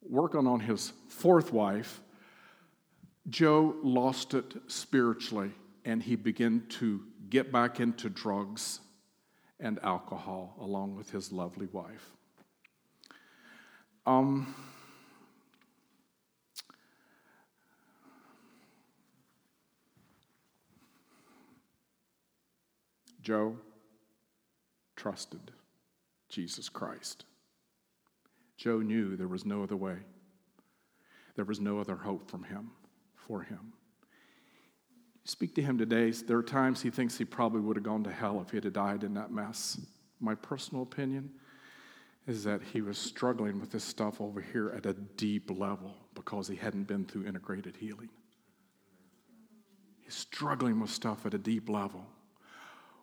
working 0.00 0.46
on 0.46 0.60
his 0.60 0.92
fourth 1.08 1.52
wife, 1.52 2.00
Joe 3.28 3.74
lost 3.82 4.32
it 4.32 4.54
spiritually 4.68 5.50
and 5.84 6.00
he 6.00 6.14
began 6.14 6.66
to 6.68 7.02
get 7.28 7.50
back 7.50 7.80
into 7.80 8.08
drugs 8.08 8.78
and 9.58 9.78
alcohol 9.82 10.56
along 10.60 10.94
with 10.96 11.10
his 11.10 11.32
lovely 11.32 11.66
wife. 11.72 12.10
Um, 14.04 14.54
Joe 23.22 23.56
trusted 24.94 25.50
Jesus 26.28 26.68
Christ. 26.68 27.24
Joe 28.56 28.78
knew 28.78 29.16
there 29.16 29.26
was 29.26 29.44
no 29.44 29.62
other 29.62 29.76
way. 29.76 29.96
There 31.34 31.44
was 31.44 31.60
no 31.60 31.80
other 31.80 31.96
hope 31.96 32.30
from 32.30 32.44
him, 32.44 32.70
for 33.14 33.42
him. 33.42 33.72
Speak 35.26 35.56
to 35.56 35.62
him 35.62 35.76
today. 35.76 36.12
There 36.12 36.38
are 36.38 36.42
times 36.42 36.82
he 36.82 36.90
thinks 36.90 37.18
he 37.18 37.24
probably 37.24 37.60
would 37.60 37.76
have 37.76 37.82
gone 37.82 38.04
to 38.04 38.12
hell 38.12 38.40
if 38.40 38.50
he 38.50 38.58
had 38.58 38.72
died 38.72 39.02
in 39.02 39.14
that 39.14 39.32
mess. 39.32 39.80
My 40.20 40.36
personal 40.36 40.84
opinion 40.84 41.30
is 42.28 42.44
that 42.44 42.62
he 42.62 42.80
was 42.80 42.96
struggling 42.96 43.60
with 43.60 43.72
this 43.72 43.82
stuff 43.82 44.20
over 44.20 44.40
here 44.40 44.72
at 44.76 44.86
a 44.86 44.92
deep 44.92 45.50
level 45.50 45.96
because 46.14 46.46
he 46.46 46.54
hadn't 46.54 46.84
been 46.84 47.04
through 47.04 47.26
integrated 47.26 47.76
healing. 47.76 48.08
He's 50.00 50.14
struggling 50.14 50.78
with 50.78 50.90
stuff 50.90 51.26
at 51.26 51.34
a 51.34 51.38
deep 51.38 51.68
level. 51.68 52.06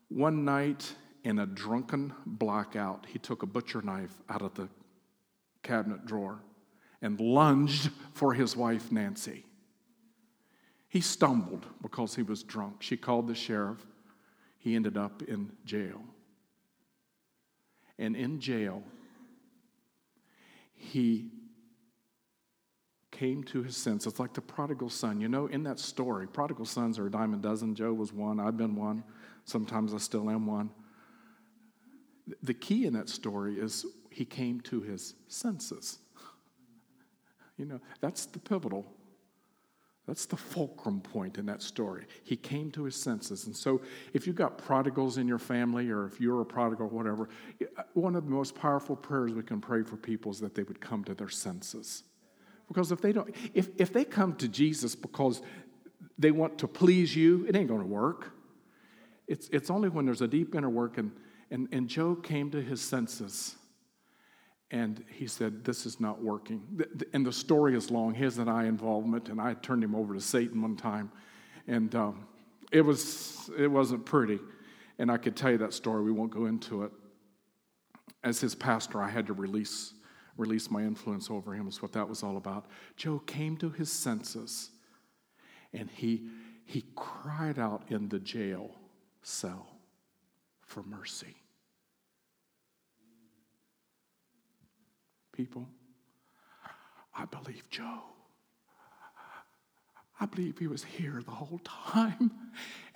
One 0.08 0.46
night, 0.46 0.94
in 1.26 1.40
a 1.40 1.46
drunken 1.46 2.14
blackout, 2.26 3.06
he 3.06 3.20
took 3.20 3.44
a 3.44 3.48
butcher 3.48 3.82
knife 3.82 4.22
out 4.30 4.42
of 4.42 4.54
the 4.54 4.70
cabinet 5.62 6.06
drawer 6.06 6.40
and 7.02 7.20
lunged 7.20 7.90
for 8.14 8.34
his 8.34 8.56
wife, 8.56 8.94
Nancy. 8.94 9.44
He 10.93 11.01
stumbled 11.01 11.65
because 11.82 12.13
he 12.13 12.21
was 12.21 12.43
drunk. 12.43 12.84
She 12.84 12.97
called 12.97 13.25
the 13.25 13.34
sheriff. 13.34 13.84
He 14.60 14.75
ended 14.75 14.95
up 14.95 15.23
in 15.23 15.51
jail. 15.65 16.03
And 17.97 18.15
in 18.15 18.39
jail, 18.39 18.84
he 20.75 21.32
came 23.10 23.43
to 23.45 23.63
his 23.63 23.75
senses. 23.75 24.06
It's 24.06 24.19
like 24.19 24.36
the 24.36 24.41
prodigal 24.41 24.91
son. 24.91 25.19
You 25.19 25.29
know, 25.29 25.47
in 25.47 25.63
that 25.63 25.79
story, 25.79 26.27
prodigal 26.27 26.65
sons 26.65 26.99
are 26.99 27.08
a 27.08 27.12
dime 27.12 27.34
a 27.34 27.38
dozen. 27.38 27.73
Joe 27.73 27.91
was 27.91 28.13
one, 28.13 28.39
I've 28.39 28.58
been 28.58 28.75
one. 28.75 29.03
Sometimes 29.45 29.95
I 29.95 29.97
still 29.97 30.29
am 30.29 30.45
one. 30.45 30.69
The 32.43 32.53
key 32.53 32.86
in 32.86 32.93
that 32.93 33.10
story 33.10 33.60
is 33.60 33.84
he 34.12 34.25
came 34.25 34.62
to 34.62 34.82
his 34.82 35.15
senses. 35.27 35.97
You 37.56 37.65
know, 37.65 37.79
that's 38.01 38.25
the 38.25 38.39
pivotal. 38.39 38.84
That's 40.06 40.26
the 40.26 40.36
fulcrum 40.36 41.00
point 41.00 41.38
in 41.38 41.46
that 41.46 41.62
story. 41.62 42.06
He 42.24 42.36
came 42.36 42.72
to 42.72 42.84
his 42.84 42.96
senses. 42.96 43.46
And 43.46 43.56
so, 43.56 43.82
if 44.13 44.28
you've 44.28 44.36
got 44.36 44.58
prodigals 44.58 45.18
in 45.18 45.28
your 45.28 45.39
family, 45.39 45.89
or 45.89 46.06
if 46.06 46.20
you're 46.20 46.42
a 46.42 46.46
prodigal, 46.46 46.89
whatever, 46.89 47.30
one 47.94 48.16
of 48.16 48.26
the 48.26 48.32
most 48.32 48.54
powerful 48.54 48.98
prayers 48.98 49.32
we 49.32 49.44
can 49.44 49.62
pray 49.62 49.82
for 49.82 49.96
people 49.96 50.32
is 50.32 50.42
that 50.42 50.56
they 50.56 50.63
would 50.63 50.82
come 50.82 51.06
to 51.06 51.13
their 51.13 51.30
senses. 51.30 52.04
Because 52.68 52.92
if 52.92 53.00
they 53.02 53.13
don't, 53.13 53.34
if, 53.54 53.70
if 53.78 53.94
they 53.94 54.04
come 54.04 54.36
to 54.36 54.48
Jesus 54.48 54.94
because 54.94 55.42
they 56.18 56.32
want 56.32 56.58
to 56.58 56.68
please 56.68 57.16
you, 57.16 57.46
it 57.48 57.56
ain't 57.56 57.70
going 57.70 57.82
to 57.82 57.88
work. 57.88 58.34
It's, 59.28 59.48
it's 59.50 59.70
only 59.70 59.88
when 59.88 60.06
there's 60.06 60.22
a 60.22 60.28
deep 60.28 60.54
inner 60.54 60.70
work, 60.70 60.98
and, 60.98 61.12
and, 61.50 61.70
and 61.72 61.88
Joe 61.88 62.16
came 62.16 62.52
to 62.52 62.62
his 62.62 62.82
senses. 62.82 63.56
And 64.74 65.06
he 65.08 65.28
said, 65.28 65.64
This 65.64 65.86
is 65.86 66.00
not 66.00 66.22
working. 66.22 66.64
And 67.14 67.24
the 67.24 67.32
story 67.32 67.78
is 67.78 67.92
long, 67.92 68.16
his 68.16 68.40
and 68.40 68.50
I 68.50 68.66
involvement. 68.66 69.30
And 69.30 69.40
I 69.40 69.54
turned 69.54 69.84
him 69.84 69.94
over 69.94 70.16
to 70.16 70.20
Satan 70.20 70.64
one 70.64 70.76
time. 70.76 71.12
And 71.68 71.94
um, 71.94 72.26
it, 72.72 72.82
was, 72.82 73.52
it 73.56 73.68
wasn't 73.68 74.04
pretty. 74.04 74.40
And 74.98 75.12
I 75.12 75.18
could 75.18 75.36
tell 75.36 75.52
you 75.52 75.60
that 75.60 75.76
story, 75.76 76.02
we 76.02 76.12
won't 76.12 76.32
go 76.32 76.48
into 76.48 76.84
it. 76.84 76.92
As 78.24 78.42
his 78.42 78.56
pastor, 78.56 79.00
I 79.00 79.10
had 79.10 79.28
to 79.28 79.34
release, 79.34 79.94
release 80.38 80.72
my 80.72 80.82
influence 80.82 81.30
over 81.30 81.54
him, 81.54 81.68
is 81.68 81.80
what 81.84 81.92
that 81.92 82.10
was 82.10 82.24
all 82.24 82.38
about. 82.38 82.66
Joe 82.98 83.20
came 83.20 83.58
to 83.58 83.70
his 83.70 83.92
senses 83.92 84.72
and 85.72 85.88
he, 85.92 86.30
he 86.66 86.84
cried 86.96 87.60
out 87.60 87.84
in 87.90 88.10
the 88.10 88.20
jail 88.20 88.72
cell 89.22 89.68
for 90.62 90.82
mercy. 90.82 91.36
People, 95.34 95.67
I 97.15 97.26
believe 97.26 97.69
Joe. 97.69 98.02
I 100.19 100.26
believe 100.26 100.60
he 100.60 100.67
was 100.67 100.84
here 100.84 101.22
the 101.26 101.32
whole 101.32 101.60
time, 101.65 102.32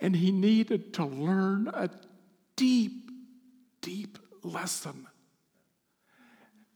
and 0.00 0.14
he 0.14 0.30
needed 0.30 0.94
to 0.94 1.04
learn 1.04 1.68
a 1.74 1.90
deep, 2.56 3.10
deep 3.82 4.18
lesson 4.42 5.06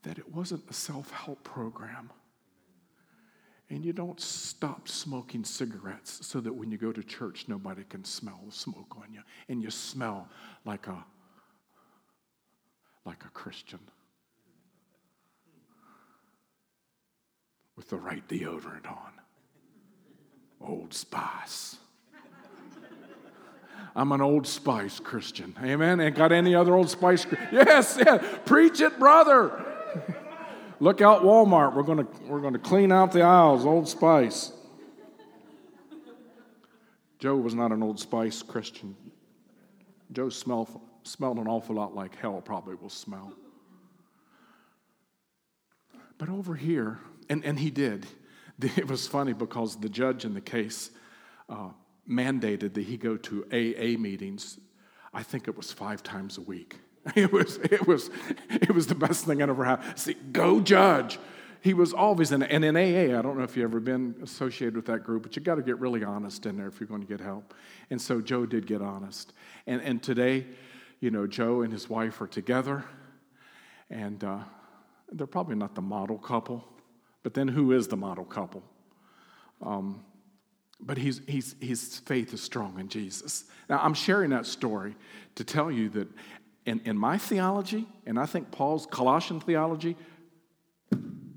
that 0.03 0.17
it 0.17 0.31
wasn't 0.31 0.69
a 0.69 0.73
self 0.73 1.09
help 1.11 1.43
program. 1.43 2.11
And 3.69 3.83
you 3.83 3.93
don't 3.93 4.19
stop 4.19 4.87
smoking 4.87 5.45
cigarettes 5.45 6.27
so 6.27 6.39
that 6.41 6.53
when 6.53 6.69
you 6.69 6.77
go 6.77 6.91
to 6.91 7.01
church, 7.01 7.45
nobody 7.47 7.83
can 7.85 8.03
smell 8.03 8.39
the 8.45 8.51
smoke 8.51 8.95
on 8.97 9.11
you. 9.11 9.21
And 9.47 9.63
you 9.63 9.71
smell 9.71 10.27
like 10.65 10.87
a, 10.87 11.03
like 13.05 13.23
a 13.25 13.29
Christian 13.29 13.79
with 17.75 17.89
the 17.89 17.97
right 17.97 18.27
deodorant 18.27 18.87
on. 18.87 19.11
Old 20.61 20.93
Spice. 20.93 21.77
I'm 23.95 24.11
an 24.11 24.21
Old 24.21 24.47
Spice 24.47 24.99
Christian. 24.99 25.55
Amen. 25.61 25.99
Ain't 25.99 26.15
got 26.15 26.31
any 26.31 26.55
other 26.55 26.73
Old 26.73 26.89
Spice? 26.89 27.27
Yes, 27.51 27.97
yes. 28.03 28.23
Preach 28.45 28.81
it, 28.81 28.97
brother. 28.97 29.63
Look 30.79 31.01
out, 31.01 31.21
Walmart. 31.21 31.75
We're 31.75 31.83
gonna 31.83 32.07
we're 32.27 32.49
to 32.51 32.59
clean 32.59 32.91
out 32.91 33.11
the 33.11 33.21
aisles, 33.21 33.65
Old 33.65 33.87
Spice. 33.87 34.51
Joe 37.19 37.37
was 37.37 37.55
not 37.55 37.71
an 37.71 37.83
Old 37.83 37.99
Spice 37.99 38.41
Christian. 38.41 38.95
Joe 40.11 40.29
smelled, 40.29 40.81
smelled 41.03 41.37
an 41.37 41.47
awful 41.47 41.75
lot 41.75 41.95
like 41.95 42.15
hell 42.15 42.41
probably 42.41 42.75
will 42.75 42.89
smell. 42.89 43.31
But 46.17 46.29
over 46.29 46.55
here, 46.55 46.99
and, 47.33 47.43
and 47.43 47.59
he 47.59 47.69
did. 47.69 48.05
It 48.77 48.87
was 48.87 49.07
funny 49.07 49.33
because 49.33 49.75
the 49.75 49.89
judge 49.89 50.23
in 50.23 50.33
the 50.35 50.39
case 50.39 50.91
uh, 51.49 51.71
mandated 52.07 52.75
that 52.75 52.83
he 52.83 52.95
go 52.95 53.17
to 53.17 53.43
AA 53.51 53.99
meetings, 53.99 54.57
I 55.13 55.23
think 55.23 55.49
it 55.49 55.57
was 55.57 55.69
five 55.71 56.01
times 56.01 56.37
a 56.37 56.41
week. 56.41 56.79
It 57.15 57.33
was, 57.33 57.57
it 57.57 57.85
was, 57.85 58.09
it 58.49 58.73
was 58.73 58.87
the 58.87 58.95
best 58.95 59.25
thing 59.25 59.41
I 59.41 59.49
ever 59.49 59.65
had. 59.65 59.99
See, 59.99 60.13
go 60.31 60.61
judge. 60.61 61.19
He 61.59 61.73
was 61.73 61.91
always 61.91 62.31
in, 62.31 62.43
and 62.43 62.63
in 62.63 62.77
AA, 62.77 63.17
I 63.17 63.21
don't 63.21 63.37
know 63.37 63.43
if 63.43 63.57
you've 63.57 63.69
ever 63.69 63.81
been 63.81 64.15
associated 64.23 64.75
with 64.77 64.85
that 64.85 65.03
group, 65.03 65.23
but 65.23 65.35
you 65.35 65.41
got 65.41 65.55
to 65.55 65.63
get 65.63 65.79
really 65.79 66.03
honest 66.05 66.45
in 66.45 66.55
there 66.55 66.67
if 66.67 66.79
you're 66.79 66.87
going 66.87 67.01
to 67.01 67.07
get 67.07 67.19
help. 67.19 67.53
And 67.89 68.01
so 68.01 68.21
Joe 68.21 68.45
did 68.45 68.65
get 68.65 68.81
honest. 68.81 69.33
And, 69.67 69.81
and 69.81 70.01
today, 70.01 70.45
you 71.01 71.11
know, 71.11 71.27
Joe 71.27 71.63
and 71.63 71.73
his 71.73 71.89
wife 71.89 72.21
are 72.21 72.27
together, 72.27 72.85
and 73.89 74.23
uh, 74.23 74.39
they're 75.11 75.27
probably 75.27 75.55
not 75.55 75.75
the 75.75 75.81
model 75.81 76.17
couple, 76.17 76.63
but 77.23 77.33
then 77.33 77.47
who 77.47 77.71
is 77.71 77.87
the 77.87 77.97
model 77.97 78.25
couple? 78.25 78.63
Um, 79.61 80.03
but 80.79 80.97
he's, 80.97 81.21
he's, 81.27 81.55
his 81.61 81.99
faith 81.99 82.33
is 82.33 82.41
strong 82.41 82.79
in 82.79 82.89
Jesus. 82.89 83.45
Now, 83.69 83.79
I'm 83.81 83.93
sharing 83.93 84.31
that 84.31 84.45
story 84.45 84.95
to 85.35 85.43
tell 85.43 85.71
you 85.71 85.89
that 85.89 86.07
in, 86.65 86.81
in 86.85 86.97
my 86.97 87.17
theology, 87.17 87.87
and 88.05 88.19
I 88.19 88.25
think 88.25 88.51
Paul's 88.51 88.85
Colossian 88.85 89.39
theology, 89.39 89.95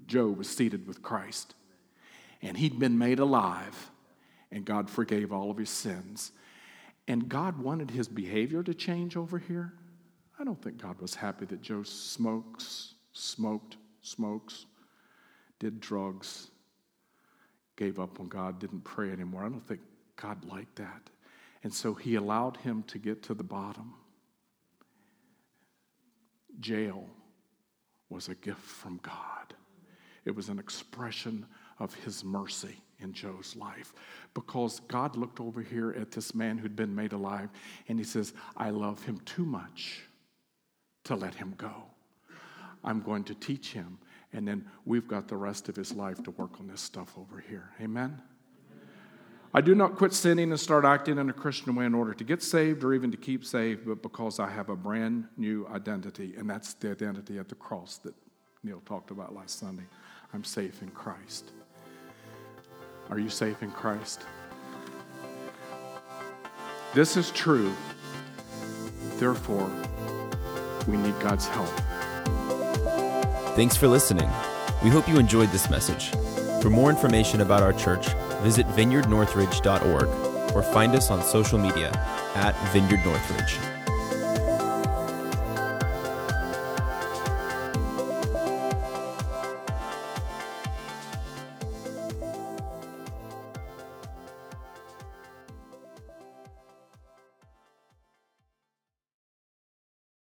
Joe 0.07 0.29
was 0.29 0.49
seated 0.49 0.87
with 0.87 1.03
Christ. 1.03 1.55
And 2.43 2.57
he'd 2.57 2.79
been 2.79 2.99
made 2.99 3.19
alive, 3.19 3.91
and 4.53 4.65
God 4.65 4.91
forgave 4.91 5.33
all 5.33 5.51
of 5.51 5.57
his 5.57 5.71
sins. 5.71 6.33
And 7.09 7.29
God 7.29 7.59
wanted 7.59 7.91
his 7.91 8.09
behavior 8.09 8.63
to 8.63 8.75
change 8.75 9.17
over 9.17 9.39
here. 9.39 9.73
I 10.39 10.45
don't 10.45 10.61
think 10.61 10.83
God 10.83 11.01
was 11.01 11.15
happy 11.15 11.47
that 11.47 11.63
Joe 11.63 11.83
smokes, 11.83 12.95
smoked, 13.13 13.77
smokes, 14.03 14.67
did 15.59 15.81
drugs, 15.81 16.51
gave 17.77 17.99
up 17.99 18.19
when 18.19 18.29
God 18.29 18.59
didn't 18.59 18.83
pray 18.83 19.11
anymore. 19.11 19.45
I 19.45 19.49
don't 19.49 19.67
think 19.67 19.81
God 20.17 20.45
liked 20.45 20.77
that. 20.77 21.11
And 21.63 21.73
so 21.73 21.95
he 21.95 22.15
allowed 22.15 22.57
him 22.59 22.85
to 22.89 22.99
get 22.99 23.23
to 23.25 23.35
the 23.35 23.45
bottom 23.45 23.95
jail 26.61 27.05
was 28.09 28.29
a 28.29 28.35
gift 28.37 28.61
from 28.61 29.01
God. 29.03 29.55
It 30.25 30.35
was 30.35 30.49
an 30.49 30.59
expression 30.59 31.47
of 31.79 31.95
his 31.95 32.25
mercy 32.25 32.77
in 33.01 33.13
Joe's 33.13 33.55
life 33.57 33.93
because 34.35 34.81
God 34.89 35.17
looked 35.17 35.41
over 35.41 35.61
here 35.61 35.95
at 35.99 36.11
this 36.11 36.35
man 36.35 36.57
who'd 36.57 36.77
been 36.77 36.95
made 36.95 37.13
alive 37.13 37.51
and 37.89 37.99
he 37.99 38.05
says, 38.05 38.33
I 38.57 38.71
love 38.71 39.05
him 39.05 39.21
too 39.25 39.45
much 39.45 40.03
to 41.05 41.15
let 41.15 41.35
him 41.35 41.55
go. 41.57 41.85
I'm 42.83 43.01
going 43.01 43.25
to 43.25 43.35
teach 43.35 43.73
him. 43.73 43.99
And 44.33 44.47
then 44.47 44.67
we've 44.85 45.09
got 45.09 45.29
the 45.29 45.37
rest 45.37 45.69
of 45.69 45.77
his 45.77 45.93
life 45.93 46.23
to 46.25 46.31
work 46.33 46.61
on 46.61 46.67
this 46.67 46.81
stuff 46.81 47.15
over 47.19 47.43
here. 47.49 47.71
Amen? 47.81 48.21
I 49.55 49.63
do 49.63 49.75
not 49.75 49.97
quit 49.97 50.13
sinning 50.13 50.51
and 50.51 50.61
start 50.61 50.85
acting 50.85 51.17
in 51.17 51.31
a 51.31 51.33
Christian 51.33 51.75
way 51.75 51.87
in 51.87 51.95
order 51.95 52.13
to 52.13 52.25
get 52.25 52.43
saved 52.43 52.85
or 52.85 52.93
even 52.93 53.11
to 53.11 53.17
keep 53.17 53.45
saved, 53.45 53.87
but 53.87 54.03
because 54.03 54.39
I 54.39 54.51
have 54.51 54.69
a 54.69 54.77
brand 54.77 55.29
new 55.39 55.67
identity, 55.69 56.35
and 56.37 56.51
that's 56.51 56.75
the 56.75 56.91
identity 56.91 57.39
at 57.39 57.49
the 57.49 57.55
cross 57.55 57.97
that 57.99 58.15
Neil 58.63 58.83
talked 58.85 59.11
about 59.11 59.35
last 59.35 59.59
Sunday. 59.59 59.85
I'm 60.35 60.45
safe 60.45 60.83
in 60.83 60.91
Christ. 60.91 61.53
Are 63.09 63.19
you 63.19 63.31
safe 63.31 63.63
in 63.63 63.71
Christ? 63.71 64.23
This 66.93 67.17
is 67.17 67.31
true. 67.31 67.73
Therefore, 69.19 69.71
we 70.89 70.97
need 70.97 71.19
God's 71.21 71.47
help. 71.47 71.71
Thanks 73.57 73.75
for 73.75 73.89
listening. 73.89 74.29
We 74.85 74.91
hope 74.91 75.09
you 75.09 75.19
enjoyed 75.19 75.49
this 75.49 75.71
message. 75.71 76.11
For 76.61 76.69
more 76.69 76.91
information 76.91 77.41
about 77.41 77.63
our 77.63 77.73
church, 77.73 78.07
visit 78.43 78.67
vineyardnorthridge.org 78.67 80.55
or 80.55 80.63
find 80.63 80.95
us 80.95 81.11
on 81.11 81.23
social 81.23 81.59
media 81.59 81.91
at 82.35 82.55
Vineyard 82.75 83.03
Northridge. 83.03 83.76